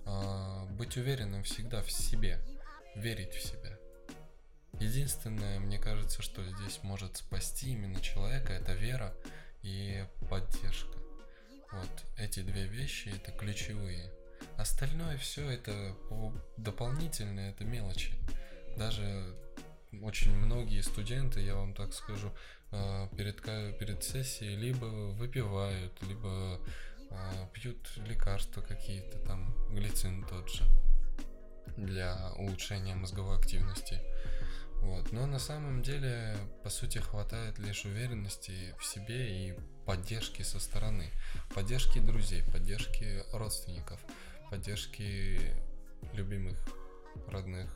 э, 0.06 0.66
быть 0.70 0.96
уверенным 0.96 1.42
всегда 1.42 1.82
в 1.82 1.90
себе, 1.90 2.40
верить 2.96 3.34
в 3.34 3.42
себя. 3.42 3.78
Единственное, 4.80 5.60
мне 5.60 5.78
кажется, 5.78 6.22
что 6.22 6.42
здесь 6.42 6.80
может 6.82 7.18
спасти 7.18 7.72
именно 7.72 8.00
человека, 8.00 8.52
это 8.52 8.72
вера 8.72 9.14
и 9.62 10.04
поддержка. 10.30 11.01
Вот 11.72 12.04
эти 12.18 12.40
две 12.40 12.66
вещи 12.66 13.08
это 13.08 13.32
ключевые. 13.32 14.10
Остальное 14.56 15.16
все 15.16 15.48
это 15.50 15.96
дополнительное, 16.56 17.50
это 17.50 17.64
мелочи. 17.64 18.12
Даже 18.76 19.34
очень 20.02 20.34
многие 20.36 20.80
студенты, 20.82 21.40
я 21.40 21.54
вам 21.54 21.74
так 21.74 21.92
скажу, 21.92 22.32
а, 22.70 23.08
перед, 23.16 23.42
перед 23.42 24.02
сессией 24.02 24.56
либо 24.56 24.86
выпивают, 24.86 25.92
либо 26.02 26.60
а, 27.10 27.48
пьют 27.52 27.78
лекарства 27.96 28.62
какие-то, 28.62 29.18
там 29.18 29.54
глицин 29.70 30.24
тот 30.24 30.50
же, 30.50 30.64
для 31.76 32.32
улучшения 32.36 32.94
мозговой 32.94 33.38
активности. 33.38 34.00
Вот. 34.82 35.12
Но 35.12 35.26
на 35.26 35.38
самом 35.38 35.82
деле, 35.82 36.36
по 36.62 36.68
сути, 36.68 36.98
хватает 36.98 37.58
лишь 37.58 37.84
уверенности 37.84 38.74
в 38.78 38.84
себе 38.84 39.48
и 39.48 39.54
поддержки 39.86 40.42
со 40.42 40.58
стороны. 40.58 41.10
Поддержки 41.54 42.00
друзей, 42.00 42.42
поддержки 42.52 43.22
родственников, 43.32 44.00
поддержки 44.50 45.40
любимых, 46.12 46.58
родных. 47.28 47.70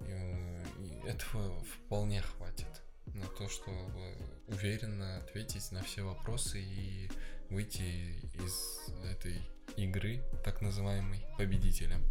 И 0.00 1.08
этого 1.08 1.62
вполне 1.64 2.22
хватит 2.22 2.82
на 3.06 3.26
то, 3.26 3.48
чтобы 3.48 4.16
уверенно 4.46 5.18
ответить 5.18 5.72
на 5.72 5.82
все 5.82 6.02
вопросы 6.02 6.60
и 6.60 7.10
выйти 7.50 8.20
из 8.34 8.88
этой 9.04 9.42
игры, 9.76 10.22
так 10.44 10.60
называемой, 10.60 11.24
победителем. 11.36 12.02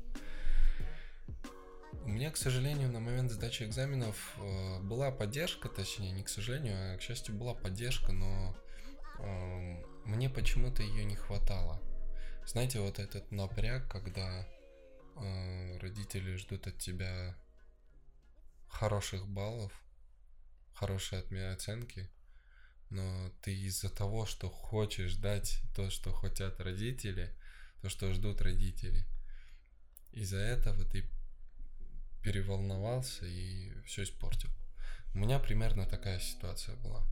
У 1.91 2.07
меня, 2.09 2.31
к 2.31 2.37
сожалению, 2.37 2.89
на 2.91 2.99
момент 2.99 3.31
сдачи 3.31 3.63
экзаменов 3.63 4.33
э, 4.37 4.79
была 4.81 5.11
поддержка, 5.11 5.69
точнее, 5.69 6.11
не 6.11 6.23
к 6.23 6.29
сожалению, 6.29 6.93
а 6.93 6.97
к 6.97 7.01
счастью, 7.01 7.35
была 7.35 7.53
поддержка, 7.53 8.11
но 8.11 8.55
э, 9.19 9.83
мне 10.05 10.29
почему-то 10.29 10.81
ее 10.81 11.05
не 11.05 11.15
хватало. 11.15 11.81
Знаете, 12.45 12.79
вот 12.79 12.99
этот 12.99 13.31
напряг, 13.31 13.89
когда 13.91 14.47
э, 15.15 15.77
родители 15.77 16.35
ждут 16.37 16.67
от 16.67 16.77
тебя 16.79 17.35
хороших 18.67 19.27
баллов, 19.27 19.71
хорошие 20.73 21.21
оценки, 21.51 22.09
но 22.89 23.31
ты 23.41 23.53
из-за 23.53 23.89
того, 23.89 24.25
что 24.25 24.49
хочешь 24.49 25.15
дать 25.15 25.61
то, 25.75 25.89
что 25.89 26.11
хотят 26.11 26.59
родители, 26.59 27.33
то, 27.81 27.89
что 27.89 28.11
ждут 28.13 28.41
родители, 28.41 29.05
из-за 30.11 30.37
этого 30.39 30.83
ты 30.83 31.05
переволновался 32.23 33.25
и 33.25 33.71
все 33.85 34.03
испортил. 34.03 34.49
У 35.13 35.19
меня 35.19 35.39
примерно 35.39 35.85
такая 35.85 36.19
ситуация 36.19 36.75
была. 36.77 37.03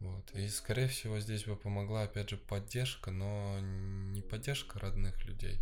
Вот. 0.00 0.30
И, 0.34 0.48
скорее 0.48 0.86
всего, 0.86 1.18
здесь 1.18 1.44
бы 1.44 1.56
помогла, 1.56 2.02
опять 2.04 2.30
же, 2.30 2.36
поддержка, 2.36 3.10
но 3.10 3.58
не 3.60 4.22
поддержка 4.22 4.78
родных 4.78 5.24
людей, 5.26 5.60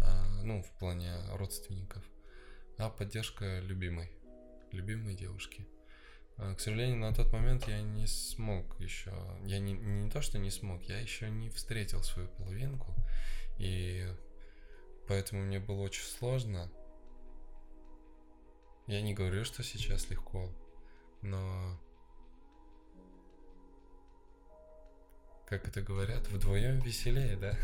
а, 0.00 0.42
ну, 0.42 0.62
в 0.62 0.70
плане 0.78 1.14
родственников, 1.32 2.02
а 2.76 2.90
поддержка 2.90 3.60
любимой, 3.60 4.10
любимой 4.72 5.14
девушки. 5.14 5.64
А, 6.36 6.54
к 6.54 6.60
сожалению, 6.60 6.98
на 6.98 7.14
тот 7.14 7.32
момент 7.32 7.68
я 7.68 7.80
не 7.80 8.06
смог 8.08 8.80
еще, 8.80 9.12
я 9.44 9.60
не, 9.60 9.72
не 9.74 10.10
то, 10.10 10.22
что 10.22 10.38
не 10.38 10.50
смог, 10.50 10.82
я 10.82 10.98
еще 10.98 11.30
не 11.30 11.48
встретил 11.48 12.02
свою 12.02 12.28
половинку, 12.28 12.94
и 13.58 14.12
поэтому 15.06 15.42
мне 15.42 15.60
было 15.60 15.82
очень 15.82 16.04
сложно. 16.04 16.68
Я 18.88 19.02
не 19.02 19.12
говорю, 19.12 19.44
что 19.44 19.62
сейчас 19.62 20.08
легко, 20.08 20.50
но 21.20 21.78
как 25.46 25.68
это 25.68 25.82
говорят, 25.82 26.26
вдвоем 26.28 26.78
веселее, 26.80 27.36
да? 27.36 27.58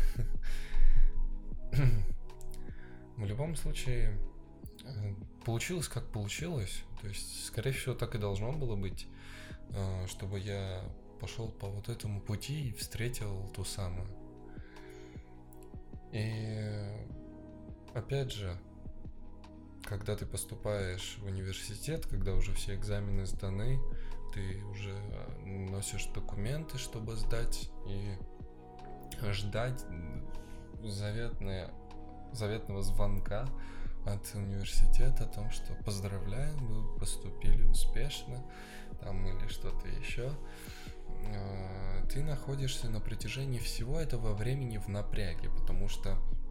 В 3.17 3.25
любом 3.25 3.55
случае, 3.55 4.19
получилось 5.43 5.87
как 5.87 6.05
получилось. 6.11 6.83
То 7.01 7.07
есть, 7.07 7.45
скорее 7.45 7.71
всего, 7.71 7.95
так 7.95 8.13
и 8.13 8.19
должно 8.19 8.51
было 8.51 8.75
быть, 8.75 9.07
э, 9.69 10.07
чтобы 10.07 10.39
я 10.39 10.83
пошел 11.19 11.49
по 11.49 11.67
вот 11.67 11.89
этому 11.89 12.21
пути 12.21 12.69
и 12.69 12.73
встретил 12.73 13.47
ту 13.55 13.63
самую. 13.63 14.07
И 16.11 16.87
опять 17.95 18.31
же, 18.31 18.55
когда 19.85 20.15
ты 20.15 20.25
поступаешь 20.25 21.17
в 21.21 21.25
университет, 21.25 22.05
когда 22.07 22.33
уже 22.33 22.53
все 22.53 22.75
экзамены 22.75 23.25
сданы, 23.25 23.79
ты 24.33 24.63
уже 24.65 24.95
носишь 25.45 26.05
документы, 26.07 26.77
чтобы 26.77 27.15
сдать 27.15 27.69
и 27.87 28.17
ждать 29.31 29.85
заветное, 30.83 31.71
заветного 32.33 32.81
звонка 32.81 33.47
от 34.05 34.35
университета 34.35 35.23
о 35.23 35.27
том, 35.27 35.49
что 35.51 35.73
поздравляем, 35.85 36.57
вы 36.67 36.99
поступили 36.99 37.63
успешно, 37.63 38.43
там 38.99 39.25
или 39.25 39.47
что-то 39.47 39.87
еще. 39.87 40.31
А, 41.27 42.05
ты 42.07 42.23
находишься 42.23 42.89
на 42.89 42.99
протяжении 42.99 43.59
всего 43.59 43.99
этого 43.99 44.33
времени 44.33 44.77
в 44.77 44.87
напряге, 44.87 45.49
потому 45.49 45.87
что 45.87 46.11
а, 46.11 46.44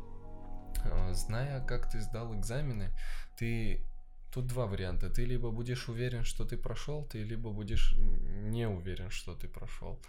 зная, 1.13 1.65
как 1.65 1.91
ты 1.91 2.01
сдал 2.01 2.35
экзамены, 2.35 2.91
ты 3.37 3.81
Тут 4.35 4.49
два 4.49 4.67
варианта. 4.67 5.09
Ты 5.11 5.25
либо 5.25 5.53
будешь 5.53 5.89
уверен, 5.89 6.25
что 6.25 6.45
ты 6.45 6.57
прошел, 6.57 7.05
ты 7.05 7.23
либо 7.23 7.51
будешь 7.51 7.95
не 7.97 8.67
уверен, 8.67 9.09
что 9.11 9.37
ты 9.37 9.47
прошел. 9.47 10.01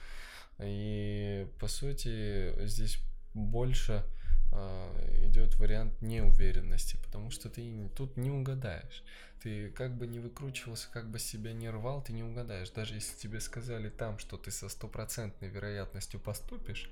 И 0.58 1.48
по 1.60 1.68
сути 1.68 2.66
здесь 2.66 2.98
больше 3.36 4.04
э, 4.52 5.28
идет 5.28 5.60
вариант 5.60 6.02
неуверенности, 6.02 6.98
потому 7.04 7.30
что 7.30 7.52
ты 7.52 7.88
тут 7.96 8.18
не 8.18 8.32
угадаешь. 8.32 9.04
Ты 9.44 9.70
как 9.70 9.96
бы 9.96 10.08
не 10.08 10.18
выкручивался, 10.18 10.88
как 10.92 11.12
бы 11.12 11.20
себя 11.20 11.54
не 11.54 11.70
рвал, 11.70 12.02
ты 12.02 12.12
не 12.12 12.24
угадаешь. 12.24 12.72
Даже 12.72 12.96
если 12.96 13.16
тебе 13.16 13.40
сказали 13.40 13.90
там, 13.90 14.18
что 14.18 14.38
ты 14.38 14.50
со 14.50 14.70
стопроцентной 14.70 15.50
вероятностью 15.50 16.20
поступишь, 16.20 16.90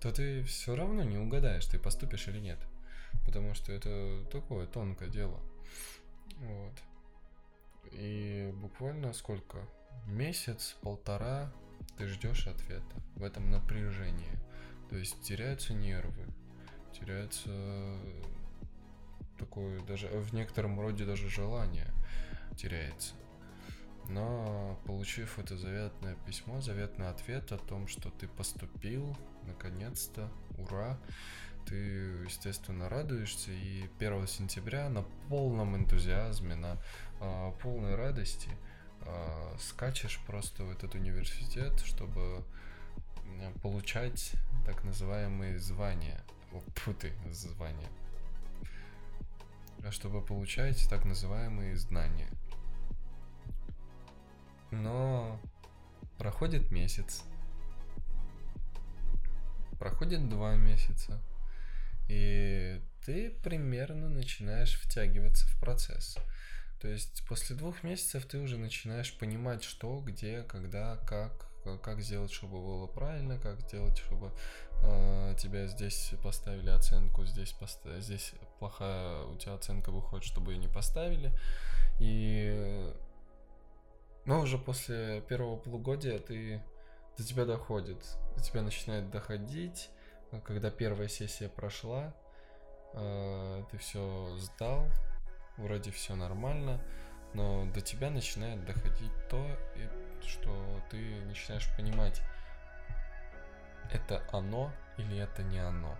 то 0.00 0.12
ты 0.12 0.42
все 0.44 0.76
равно 0.76 1.02
не 1.02 1.18
угадаешь, 1.18 1.66
ты 1.66 1.78
поступишь 1.78 2.28
или 2.28 2.38
нет 2.38 2.58
потому 3.28 3.52
что 3.52 3.72
это 3.72 4.24
такое 4.30 4.66
тонкое 4.66 5.10
дело. 5.10 5.38
Вот. 6.38 6.72
И 7.92 8.50
буквально 8.54 9.12
сколько? 9.12 9.58
Месяц, 10.06 10.76
полтора 10.80 11.52
ты 11.98 12.06
ждешь 12.06 12.46
ответа 12.46 12.96
в 13.16 13.22
этом 13.22 13.50
напряжении. 13.50 14.32
То 14.88 14.96
есть 14.96 15.20
теряются 15.22 15.74
нервы, 15.74 16.24
теряется 16.98 17.98
такое 19.38 19.80
даже 19.84 20.08
в 20.08 20.32
некотором 20.32 20.80
роде 20.80 21.04
даже 21.04 21.28
желание 21.28 21.92
теряется. 22.56 23.14
Но 24.08 24.80
получив 24.86 25.38
это 25.38 25.58
заветное 25.58 26.16
письмо, 26.26 26.62
заветный 26.62 27.10
ответ 27.10 27.52
о 27.52 27.58
том, 27.58 27.88
что 27.88 28.10
ты 28.10 28.26
поступил, 28.26 29.14
наконец-то, 29.48 30.30
ура, 30.56 30.98
ты, 31.66 31.74
естественно, 32.24 32.88
радуешься, 32.88 33.50
и 33.50 33.88
1 33.98 34.26
сентября 34.26 34.88
на 34.88 35.02
полном 35.28 35.76
энтузиазме, 35.76 36.54
на 36.54 36.78
э, 37.20 37.52
полной 37.60 37.94
радости 37.94 38.50
э, 39.02 39.56
скачешь 39.58 40.20
просто 40.26 40.64
в 40.64 40.70
этот 40.70 40.94
университет, 40.94 41.80
чтобы 41.80 42.44
получать 43.62 44.32
так 44.64 44.84
называемые 44.84 45.58
звания. 45.58 46.20
О, 46.52 46.60
ты, 46.92 47.12
звания. 47.30 47.88
Чтобы 49.90 50.22
получать 50.22 50.88
так 50.88 51.04
называемые 51.04 51.76
знания. 51.76 52.28
Но 54.70 55.38
проходит 56.18 56.70
месяц. 56.70 57.24
Проходит 59.78 60.28
два 60.28 60.56
месяца 60.56 61.20
и 62.08 62.80
ты 63.04 63.30
примерно 63.30 64.08
начинаешь 64.08 64.80
втягиваться 64.80 65.46
в 65.46 65.60
процесс. 65.60 66.16
То 66.80 66.88
есть 66.88 67.24
после 67.28 67.54
двух 67.54 67.82
месяцев 67.82 68.24
ты 68.24 68.38
уже 68.38 68.56
начинаешь 68.56 69.16
понимать, 69.16 69.62
что, 69.64 70.00
где, 70.00 70.42
когда, 70.42 70.96
как, 71.06 71.48
как 71.82 72.00
сделать, 72.00 72.32
чтобы 72.32 72.60
было 72.60 72.86
правильно, 72.86 73.38
как 73.38 73.60
сделать, 73.60 73.98
чтобы 73.98 74.32
э, 74.82 75.34
тебя 75.38 75.66
здесь 75.66 76.12
поставили 76.22 76.70
оценку, 76.70 77.26
здесь, 77.26 77.52
поста- 77.52 78.00
здесь 78.00 78.32
плохая 78.58 79.24
у 79.24 79.36
тебя 79.36 79.54
оценка 79.54 79.90
выходит, 79.90 80.24
чтобы 80.24 80.52
ее 80.52 80.58
не 80.58 80.68
поставили. 80.68 81.32
И 82.00 82.92
но 84.24 84.40
уже 84.42 84.58
после 84.58 85.22
первого 85.22 85.56
полугодия 85.56 86.18
ты 86.18 86.62
до 87.18 87.24
тебя 87.24 87.44
доходит, 87.44 87.98
до 88.36 88.42
тебя 88.42 88.62
начинает 88.62 89.10
доходить, 89.10 89.90
когда 90.44 90.70
первая 90.70 91.08
сессия 91.08 91.48
прошла, 91.48 92.14
э, 92.94 93.64
ты 93.70 93.78
все 93.78 94.36
сдал, 94.36 94.88
вроде 95.56 95.90
все 95.90 96.14
нормально, 96.14 96.80
но 97.34 97.66
до 97.72 97.80
тебя 97.80 98.10
начинает 98.10 98.64
доходить 98.64 99.12
то, 99.28 99.44
что 100.22 100.80
ты 100.90 101.20
начинаешь 101.26 101.68
понимать, 101.76 102.22
это 103.90 104.22
оно 104.32 104.72
или 104.96 105.18
это 105.18 105.42
не 105.42 105.58
оно. 105.58 105.98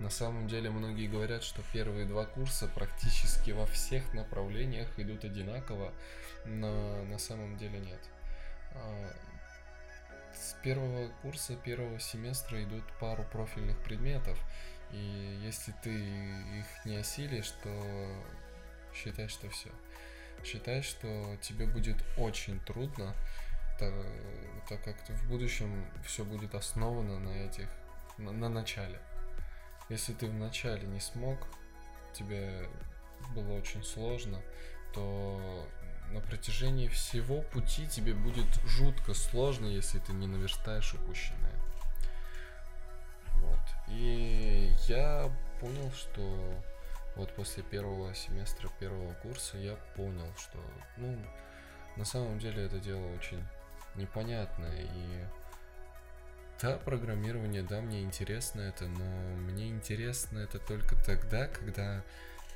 На 0.00 0.10
самом 0.10 0.48
деле 0.48 0.70
многие 0.70 1.06
говорят, 1.06 1.42
что 1.42 1.62
первые 1.72 2.06
два 2.06 2.24
курса 2.24 2.66
практически 2.66 3.50
во 3.52 3.66
всех 3.66 4.12
направлениях 4.14 4.88
идут 4.98 5.24
одинаково, 5.24 5.92
но 6.46 7.04
на 7.04 7.18
самом 7.18 7.56
деле 7.58 7.78
нет. 7.78 8.00
С 10.34 10.56
первого 10.62 11.08
курса, 11.22 11.56
первого 11.56 11.98
семестра 12.00 12.62
идут 12.62 12.84
пару 12.98 13.22
профильных 13.24 13.78
предметов, 13.82 14.38
и 14.90 15.38
если 15.42 15.72
ты 15.82 15.90
их 15.90 16.66
не 16.84 16.96
осилишь, 16.96 17.50
то 17.62 18.24
считай, 18.92 19.28
что 19.28 19.48
все. 19.48 19.70
Считай, 20.44 20.82
что 20.82 21.36
тебе 21.40 21.66
будет 21.66 21.96
очень 22.18 22.60
трудно, 22.60 23.14
так, 23.78 23.94
так 24.68 24.82
как 24.82 24.96
в 25.08 25.28
будущем 25.28 25.86
все 26.04 26.24
будет 26.24 26.54
основано 26.54 27.18
на 27.18 27.30
этих, 27.30 27.68
на, 28.18 28.32
на 28.32 28.48
начале. 28.48 28.98
Если 29.88 30.12
ты 30.12 30.26
в 30.26 30.34
начале 30.34 30.86
не 30.86 31.00
смог, 31.00 31.38
тебе 32.12 32.68
было 33.34 33.52
очень 33.52 33.82
сложно, 33.82 34.40
то 34.92 35.66
на 36.10 36.20
протяжении 36.20 36.88
всего 36.88 37.42
пути 37.42 37.86
тебе 37.88 38.14
будет 38.14 38.46
жутко 38.64 39.14
сложно, 39.14 39.66
если 39.66 39.98
ты 39.98 40.12
не 40.12 40.26
наверстаешь 40.26 40.94
упущенное. 40.94 41.54
Вот. 43.40 43.60
И 43.88 44.72
я 44.86 45.30
понял, 45.60 45.90
что 45.92 46.62
вот 47.16 47.34
после 47.34 47.62
первого 47.62 48.14
семестра 48.14 48.68
первого 48.80 49.12
курса 49.14 49.58
я 49.58 49.76
понял, 49.96 50.32
что, 50.38 50.58
ну, 50.96 51.16
на 51.96 52.04
самом 52.04 52.38
деле 52.38 52.64
это 52.64 52.78
дело 52.78 53.06
очень 53.14 53.42
непонятное. 53.94 54.82
И 54.82 55.24
да, 56.60 56.76
программирование, 56.78 57.62
да, 57.62 57.80
мне 57.80 58.02
интересно 58.02 58.62
это, 58.62 58.86
но 58.86 59.04
мне 59.36 59.68
интересно 59.68 60.38
это 60.38 60.58
только 60.58 60.96
тогда, 61.04 61.46
когда 61.46 62.02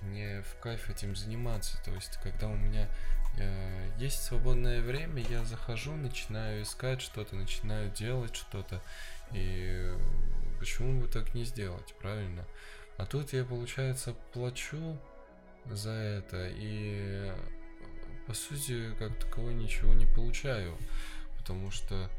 мне 0.01 0.43
в 0.43 0.61
кайф 0.61 0.91
этим 0.91 1.17
заниматься. 1.17 1.83
То 1.85 1.93
есть, 1.93 2.17
когда 2.23 2.49
у 2.49 2.57
меня 2.57 2.89
есть 3.99 4.23
свободное 4.23 4.81
время, 4.81 5.25
я 5.29 5.45
захожу, 5.45 5.93
начинаю 5.95 6.63
искать 6.63 7.01
что-то, 7.01 7.37
начинаю 7.37 7.91
делать 7.91 8.37
что-то. 8.37 8.83
И 9.33 9.93
почему 10.59 11.01
бы 11.01 11.09
так 11.09 11.35
не 11.35 11.45
сделать, 11.45 11.95
правильно? 12.01 12.47
А 12.97 13.07
тут 13.07 13.33
я, 13.33 13.45
получается, 13.45 14.15
плачу 14.33 14.99
за 15.67 15.91
это. 15.91 16.49
И 16.51 17.33
по 18.27 18.35
сути, 18.35 18.95
как 18.99 19.19
таковой 19.19 19.55
ничего 19.55 19.93
не 19.95 20.07
получаю. 20.07 20.77
Потому 21.39 21.71
что... 21.71 22.11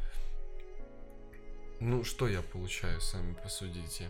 Ну, 1.80 2.04
что 2.04 2.28
я 2.28 2.42
получаю, 2.42 3.00
сами 3.00 3.34
посудите. 3.34 4.10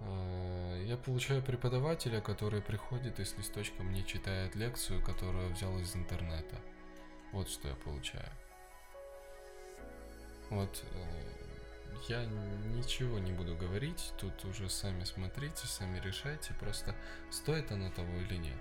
А, 0.00 0.84
я 0.84 0.96
получаю 0.96 1.42
преподавателя, 1.42 2.20
который 2.20 2.62
приходит 2.62 3.20
и 3.20 3.24
с 3.24 3.36
листочком 3.36 3.86
мне 3.86 4.04
читает 4.04 4.54
лекцию, 4.54 5.02
которую 5.02 5.52
взял 5.52 5.78
из 5.78 5.94
интернета. 5.96 6.56
Вот 7.32 7.48
что 7.48 7.68
я 7.68 7.74
получаю. 7.74 8.30
Вот 10.50 10.82
э, 10.92 11.38
я 12.08 12.24
ничего 12.24 13.18
не 13.18 13.32
буду 13.32 13.54
говорить, 13.54 14.12
тут 14.18 14.44
уже 14.46 14.70
сами 14.70 15.04
смотрите, 15.04 15.66
сами 15.66 16.00
решайте, 16.00 16.54
просто 16.54 16.94
стоит 17.30 17.70
оно 17.70 17.90
того 17.90 18.12
или 18.16 18.36
нет. 18.36 18.58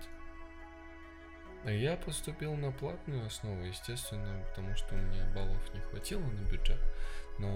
Я 1.66 1.96
поступил 1.98 2.56
на 2.56 2.72
платную 2.72 3.26
основу, 3.26 3.62
естественно, 3.64 4.44
потому 4.50 4.76
что 4.76 4.96
у 4.96 4.98
меня 4.98 5.26
баллов 5.34 5.74
не 5.74 5.80
хватило 5.82 6.22
на 6.22 6.42
бюджет, 6.50 6.80
но 7.40 7.50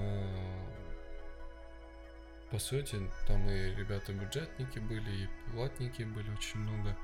по 2.51 2.59
сути 2.59 3.09
там 3.27 3.49
и 3.49 3.73
ребята-бюджетники 3.75 4.79
были, 4.79 5.23
и 5.23 5.29
платники 5.51 6.03
были 6.03 6.29
очень 6.31 6.59
много. 6.59 6.95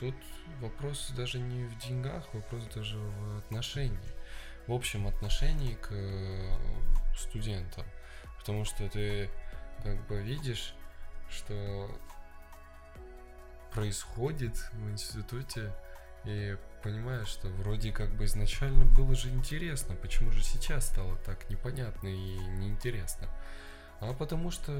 Тут 0.00 0.14
вопрос 0.60 1.12
даже 1.16 1.40
не 1.40 1.64
в 1.64 1.78
деньгах, 1.78 2.32
вопрос 2.32 2.64
даже 2.74 2.96
в 2.96 3.38
отношении. 3.38 3.98
В 4.66 4.72
общем, 4.72 5.06
отношении 5.06 5.74
к 5.74 5.90
студентам. 7.16 7.84
Потому 8.38 8.64
что 8.64 8.88
ты 8.88 9.28
как 9.82 10.06
бы 10.06 10.22
видишь, 10.22 10.74
что 11.28 11.90
происходит 13.72 14.56
в 14.72 14.90
институте, 14.90 15.72
и 16.24 16.56
понимаешь, 16.82 17.28
что 17.28 17.48
вроде 17.48 17.92
как 17.92 18.10
бы 18.14 18.24
изначально 18.24 18.84
было 18.84 19.14
же 19.14 19.28
интересно, 19.30 19.96
почему 19.96 20.30
же 20.30 20.42
сейчас 20.42 20.86
стало 20.86 21.16
так 21.18 21.50
непонятно 21.50 22.08
и 22.08 22.38
неинтересно. 22.58 23.28
А 24.08 24.14
потому 24.14 24.50
что 24.50 24.72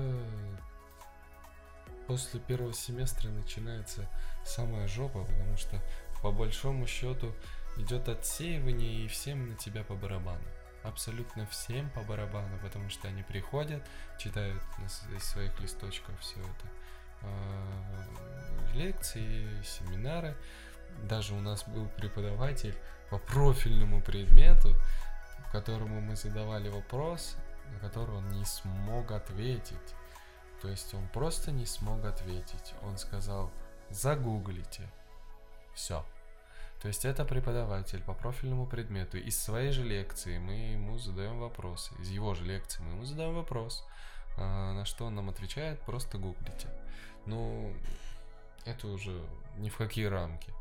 после 2.07 2.41
первого 2.41 2.73
семестра 2.73 3.29
начинается 3.29 4.09
самая 4.45 4.87
жопа, 4.87 5.25
потому 5.25 5.57
что 5.57 5.81
по 6.23 6.31
большому 6.33 6.87
счету 6.87 7.33
идет 7.77 8.09
отсеивание 8.09 9.05
и 9.05 9.09
всем 9.09 9.49
на 9.49 9.55
тебя 9.57 9.83
по 9.85 9.95
барабану 9.95 10.45
абсолютно 10.85 11.47
всем 11.47 11.91
по 11.91 12.03
барабану, 12.03 12.59
потому 12.63 12.89
что 12.91 13.09
они 13.09 13.23
приходят, 13.23 13.83
читают 14.19 14.63
из 15.17 15.25
своих 15.25 15.59
листочков 15.61 16.19
все 16.21 16.39
это. 16.41 16.69
А, 17.23 18.75
лекции, 18.75 19.49
семинары. 19.63 20.37
Даже 21.03 21.35
у 21.35 21.41
нас 21.41 21.67
был 21.67 21.89
преподаватель 21.89 22.77
по 23.11 23.19
профильному 23.19 24.01
предмету, 24.01 24.77
которому 25.51 26.01
мы 26.01 26.15
задавали 26.17 26.69
вопрос, 26.69 27.37
на 27.73 27.79
который 27.79 28.17
он 28.17 28.29
не 28.31 28.45
смог 28.45 29.11
ответить. 29.11 29.95
То 30.61 30.69
есть 30.69 30.95
он 30.95 31.07
просто 31.09 31.51
не 31.51 31.67
смог 31.67 32.05
ответить. 32.05 32.75
Он 32.83 32.97
сказал, 32.97 33.51
загуглите. 33.91 34.91
Все. 35.75 36.05
То 36.81 36.89
есть 36.89 37.05
это 37.05 37.25
преподаватель 37.25 38.03
по 38.03 38.15
профильному 38.15 38.67
предмету. 38.67 39.17
Из 39.17 39.39
своей 39.43 39.73
же 39.73 39.83
лекции 39.83 40.39
мы 40.39 40.73
ему 40.73 40.99
задаем 40.99 41.41
вопрос. 41.41 41.91
Из 41.99 42.11
его 42.11 42.35
же 42.35 42.45
лекции 42.45 42.83
мы 42.83 42.93
ему 42.93 43.05
задаем 43.05 43.35
вопрос. 43.35 43.85
А, 44.37 44.73
на 44.75 44.85
что 44.85 45.07
он 45.07 45.15
нам 45.15 45.31
отвечает, 45.31 45.81
просто 45.81 46.19
гуглите. 46.19 46.69
Ну, 47.27 47.75
это 48.65 48.89
уже 48.89 49.25
ни 49.57 49.69
в 49.69 49.77
какие 49.77 50.07
рамки. 50.07 50.53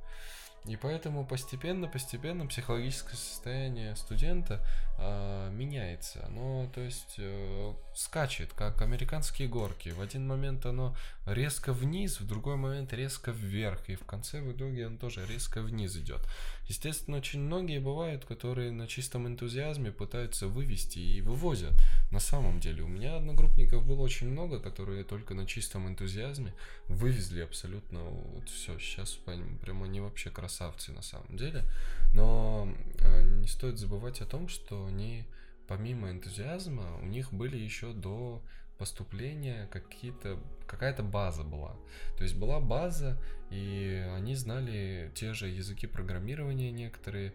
И 0.65 0.78
поэтому 0.78 1.26
постепенно-постепенно 1.26 2.47
психологическое 2.47 3.17
состояние 3.17 3.97
студента 3.97 4.65
э, 4.97 5.49
меняется. 5.52 6.26
Оно, 6.26 6.69
то 6.73 6.80
есть, 6.80 7.15
э, 7.17 7.73
скачет, 7.93 8.54
как 8.54 8.82
американские 8.82 9.49
горки. 9.49 9.89
В 9.89 9.99
один 9.99 10.26
момент 10.26 10.65
оно 10.65 10.95
резко 11.26 11.73
вниз, 11.73 12.21
в 12.21 12.28
другой 12.28 12.56
момент 12.56 12.93
резко 12.93 13.32
вверх. 13.32 13.89
И 13.89 13.95
в 13.95 14.06
конце, 14.06 14.39
в 14.39 14.54
итоге, 14.54 14.88
оно 14.88 14.97
тоже 14.97 15.26
резко 15.28 15.62
вниз 15.62 15.97
идет. 15.97 16.21
Естественно, 16.69 17.17
очень 17.17 17.41
многие 17.41 17.80
бывают, 17.80 18.23
которые 18.23 18.71
на 18.71 18.88
чистом 18.88 19.28
энтузиазме 19.28 19.91
пытаются 19.91 20.47
вывести 20.47 20.99
и 20.99 21.19
вывозят. 21.19 21.73
На 22.10 22.21
самом 22.21 22.62
деле, 22.62 22.84
у 22.84 22.88
меня 22.88 23.17
одногруппников 23.17 23.86
было 23.86 24.02
очень 24.02 24.30
много, 24.30 24.62
которые 24.62 25.04
только 25.04 25.34
на 25.34 25.45
чистом 25.45 25.89
энтузиазме 25.89 26.54
вывезли 26.88 27.41
абсолютно 27.41 27.99
вот 28.02 28.47
все. 28.47 28.80
Сейчас 28.80 29.19
прямо 29.62 29.86
они 29.86 29.99
вообще 29.99 30.30
красавцы 30.30 30.53
на 30.92 31.02
самом 31.02 31.38
деле. 31.38 31.66
Но 32.13 32.74
э, 33.00 33.24
не 33.24 33.48
стоит 33.48 33.78
забывать 33.78 34.22
о 34.22 34.26
том, 34.26 34.48
что 34.48 34.86
они 34.86 35.26
помимо 35.68 36.12
энтузиазма 36.12 36.98
у 37.02 37.06
них 37.06 37.34
были 37.34 37.58
еще 37.58 37.94
до 37.94 38.42
поступления 38.78 39.68
какие-то 39.72 40.39
какая-то 40.66 41.04
база 41.04 41.44
была. 41.44 41.76
То 42.18 42.24
есть 42.24 42.36
была 42.36 42.60
база, 42.60 43.18
и 43.50 44.06
они 44.16 44.36
знали 44.36 45.12
те 45.16 45.34
же 45.34 45.48
языки 45.48 45.88
программирования 45.88 46.72
некоторые, 46.72 47.34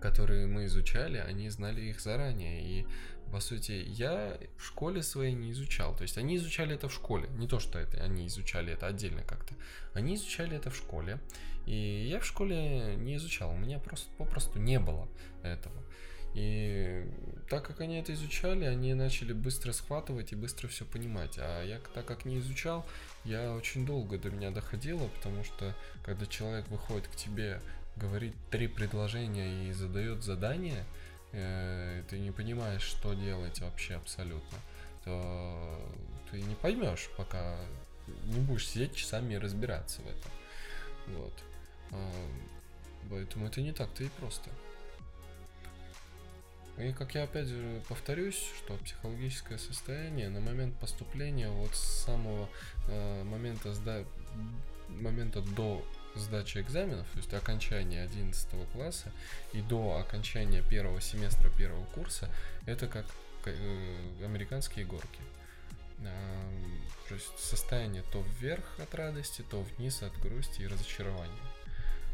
которые 0.00 0.46
мы 0.46 0.66
изучали, 0.66 1.18
они 1.18 1.50
знали 1.50 1.82
их 1.82 2.00
заранее. 2.00 2.62
И 2.62 2.86
по 3.30 3.40
сути, 3.40 3.84
я 3.86 4.38
в 4.56 4.64
школе 4.64 5.02
своей 5.02 5.34
не 5.34 5.52
изучал. 5.52 5.94
То 5.96 6.02
есть 6.02 6.18
они 6.18 6.36
изучали 6.36 6.74
это 6.74 6.88
в 6.88 6.92
школе. 6.92 7.28
Не 7.30 7.46
то, 7.46 7.60
что 7.60 7.78
это 7.78 8.02
они 8.02 8.26
изучали 8.26 8.72
это 8.72 8.86
отдельно 8.86 9.22
как-то. 9.22 9.54
Они 9.94 10.14
изучали 10.14 10.56
это 10.56 10.70
в 10.70 10.76
школе. 10.76 11.18
И 11.66 12.06
я 12.08 12.20
в 12.20 12.26
школе 12.26 12.96
не 12.96 13.16
изучал. 13.16 13.50
У 13.50 13.56
меня 13.56 13.78
просто 13.78 14.08
попросту 14.18 14.58
не 14.58 14.78
было 14.78 15.08
этого. 15.42 15.82
И 16.34 17.04
так 17.48 17.66
как 17.66 17.80
они 17.80 17.98
это 17.98 18.12
изучали, 18.12 18.64
они 18.64 18.94
начали 18.94 19.32
быстро 19.32 19.72
схватывать 19.72 20.32
и 20.32 20.36
быстро 20.36 20.68
все 20.68 20.84
понимать. 20.84 21.36
А 21.38 21.64
я 21.64 21.80
так 21.94 22.06
как 22.06 22.24
не 22.24 22.38
изучал, 22.38 22.86
я 23.24 23.52
очень 23.52 23.84
долго 23.84 24.18
до 24.18 24.30
меня 24.30 24.50
доходило, 24.50 25.08
потому 25.08 25.42
что 25.44 25.74
когда 26.04 26.26
человек 26.26 26.68
выходит 26.68 27.08
к 27.08 27.16
тебе, 27.16 27.60
говорит 27.96 28.34
три 28.50 28.68
предложения 28.68 29.68
и 29.68 29.72
задает 29.72 30.22
задание, 30.22 30.84
э, 31.32 32.02
ты 32.08 32.18
не 32.18 32.30
понимаешь, 32.30 32.82
что 32.82 33.14
делать 33.14 33.60
вообще 33.60 33.94
абсолютно, 33.94 34.58
то 35.04 35.80
ты 36.30 36.40
не 36.40 36.54
поймешь, 36.54 37.08
пока 37.16 37.56
не 38.24 38.40
будешь 38.40 38.68
сидеть 38.68 38.94
часами 38.94 39.34
и 39.34 39.38
разбираться 39.38 40.02
в 40.02 40.06
этом. 40.06 40.30
Вот. 41.18 41.32
А, 41.92 42.12
поэтому 43.08 43.46
это 43.46 43.60
не 43.60 43.72
так-то 43.72 44.04
и 44.04 44.08
просто. 44.08 44.50
И 46.78 46.92
как 46.92 47.14
я 47.14 47.24
опять 47.24 47.46
же 47.46 47.82
повторюсь, 47.88 48.42
что 48.56 48.76
психологическое 48.78 49.58
состояние 49.58 50.30
на 50.30 50.40
момент 50.40 50.74
поступления, 50.78 51.50
вот 51.50 51.74
с 51.74 52.04
самого 52.04 52.48
э, 52.88 53.22
момента, 53.24 53.74
сда... 53.74 54.04
момента 54.88 55.42
до 55.42 55.84
сдачи 56.20 56.58
экзаменов, 56.58 57.06
то 57.10 57.18
есть 57.18 57.32
окончания 57.34 58.02
11 58.02 58.48
класса 58.72 59.10
и 59.52 59.60
до 59.60 59.98
окончания 59.98 60.62
первого 60.62 61.00
семестра 61.00 61.50
первого 61.50 61.84
курса, 61.86 62.28
это 62.66 62.86
как 62.86 63.06
э, 63.46 64.24
американские 64.24 64.84
горки. 64.84 65.20
То 67.08 67.14
есть 67.14 67.38
состояние 67.38 68.02
то 68.10 68.24
вверх 68.40 68.64
от 68.78 68.94
радости, 68.94 69.44
то 69.50 69.62
вниз 69.76 70.02
от 70.02 70.18
грусти 70.20 70.62
и 70.62 70.66
разочарования. 70.66 71.42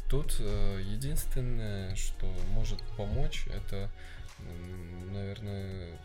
Тут 0.09 0.35
э, 0.39 0.81
единственное, 0.83 1.95
что 1.95 2.25
может 2.49 2.81
помочь, 2.97 3.47
это 3.47 3.89
наверное, 5.11 5.97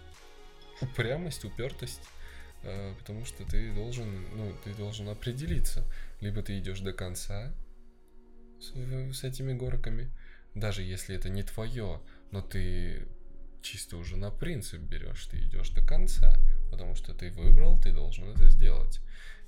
упрямость, 0.80 1.44
упертость, 1.44 2.00
э, 2.62 2.94
потому 2.98 3.24
что 3.24 3.44
ты 3.44 3.72
должен, 3.72 4.26
ну, 4.36 4.54
ты 4.64 4.74
должен 4.74 5.08
определиться. 5.08 5.84
Либо 6.20 6.42
ты 6.42 6.58
идешь 6.58 6.80
до 6.80 6.92
конца 6.92 7.52
с, 8.62 9.18
с 9.18 9.24
этими 9.24 9.52
горками, 9.52 10.10
даже 10.54 10.82
если 10.82 11.16
это 11.16 11.28
не 11.28 11.42
твое, 11.42 12.00
но 12.30 12.40
ты 12.40 13.06
чисто 13.62 13.96
уже 13.96 14.16
на 14.16 14.30
принцип 14.30 14.80
берешь, 14.80 15.26
ты 15.26 15.38
идешь 15.38 15.70
до 15.70 15.82
конца, 15.82 16.38
потому 16.70 16.94
что 16.94 17.14
ты 17.14 17.30
выбрал, 17.30 17.80
ты 17.80 17.92
должен 17.92 18.28
это 18.30 18.48
сделать. 18.48 19.00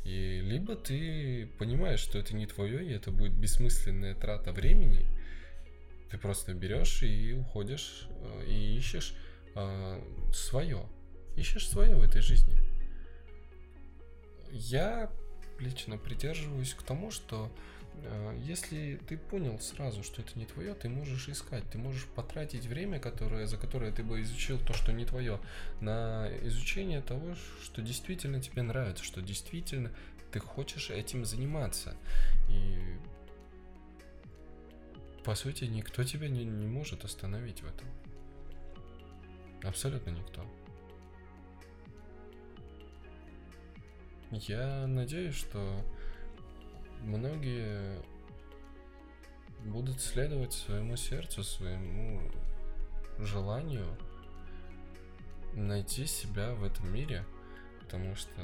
И 0.04 0.40
либо 0.42 0.76
ты 0.76 1.48
понимаешь, 1.58 2.00
что 2.00 2.18
это 2.18 2.34
не 2.34 2.46
твое, 2.46 2.86
и 2.86 2.92
это 2.92 3.10
будет 3.10 3.32
бессмысленная 3.32 4.14
трата 4.14 4.52
времени, 4.52 5.06
ты 6.10 6.18
просто 6.18 6.54
берешь 6.54 7.02
и 7.02 7.32
уходишь 7.32 8.06
э, 8.08 8.44
и 8.46 8.76
ищешь 8.76 9.14
э, 9.54 10.00
свое. 10.32 10.86
Ищешь 11.36 11.68
свое 11.68 11.96
в 11.96 12.02
этой 12.02 12.20
жизни. 12.20 12.54
Я 14.52 15.10
лично 15.58 15.98
придерживаюсь 15.98 16.74
к 16.74 16.82
тому, 16.82 17.10
что 17.10 17.50
если 18.40 19.00
ты 19.08 19.16
понял 19.16 19.58
сразу, 19.60 20.02
что 20.02 20.22
это 20.22 20.38
не 20.38 20.46
твое, 20.46 20.74
ты 20.74 20.88
можешь 20.88 21.28
искать, 21.28 21.64
ты 21.70 21.78
можешь 21.78 22.06
потратить 22.06 22.66
время, 22.66 23.00
которое, 23.00 23.46
за 23.46 23.56
которое 23.56 23.92
ты 23.92 24.02
бы 24.02 24.20
изучил 24.20 24.58
то, 24.58 24.72
что 24.74 24.92
не 24.92 25.04
твое, 25.04 25.40
на 25.80 26.28
изучение 26.42 27.00
того, 27.00 27.34
что 27.62 27.82
действительно 27.82 28.40
тебе 28.40 28.62
нравится, 28.62 29.04
что 29.04 29.22
действительно 29.22 29.90
ты 30.32 30.40
хочешь 30.40 30.90
этим 30.90 31.24
заниматься. 31.24 31.96
И 32.48 32.78
по 35.24 35.34
сути, 35.34 35.64
никто 35.64 36.04
тебя 36.04 36.28
не, 36.28 36.44
не 36.44 36.66
может 36.66 37.04
остановить 37.04 37.62
в 37.62 37.66
этом. 37.66 37.88
Абсолютно 39.62 40.10
никто. 40.10 40.44
Я 44.30 44.86
надеюсь, 44.86 45.34
что 45.34 45.82
многие 47.04 48.02
будут 49.64 50.00
следовать 50.00 50.52
своему 50.52 50.96
сердцу, 50.96 51.42
своему 51.42 52.20
желанию 53.18 53.96
найти 55.54 56.06
себя 56.06 56.52
в 56.54 56.64
этом 56.64 56.92
мире, 56.92 57.24
потому 57.80 58.14
что 58.16 58.42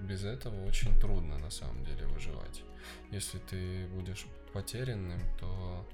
без 0.00 0.24
этого 0.24 0.66
очень 0.66 0.98
трудно 1.00 1.38
на 1.38 1.50
самом 1.50 1.84
деле 1.84 2.06
выживать. 2.06 2.62
Если 3.10 3.38
ты 3.38 3.86
будешь 3.88 4.26
потерянным, 4.52 5.20
то 5.38 5.86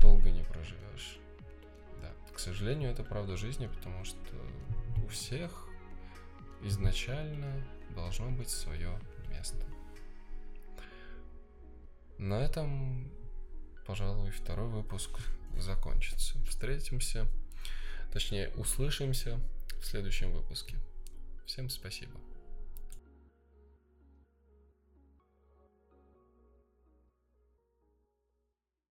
долго 0.00 0.30
не 0.30 0.42
проживешь. 0.42 1.18
Да, 2.00 2.12
к 2.32 2.38
сожалению, 2.38 2.90
это 2.90 3.04
правда 3.04 3.36
жизни, 3.36 3.66
потому 3.66 4.04
что 4.04 4.18
у 5.04 5.08
всех 5.08 5.68
изначально 6.62 7.64
должно 7.94 8.30
быть 8.30 8.50
свое 8.50 8.98
место. 9.30 9.69
На 12.20 12.34
этом, 12.34 13.10
пожалуй, 13.86 14.30
второй 14.30 14.68
выпуск 14.68 15.20
закончится. 15.56 16.38
Встретимся, 16.46 17.26
точнее, 18.12 18.50
услышимся 18.56 19.40
в 19.80 19.86
следующем 19.86 20.30
выпуске. 20.32 20.76
Всем 21.46 21.70
спасибо. 21.70 22.12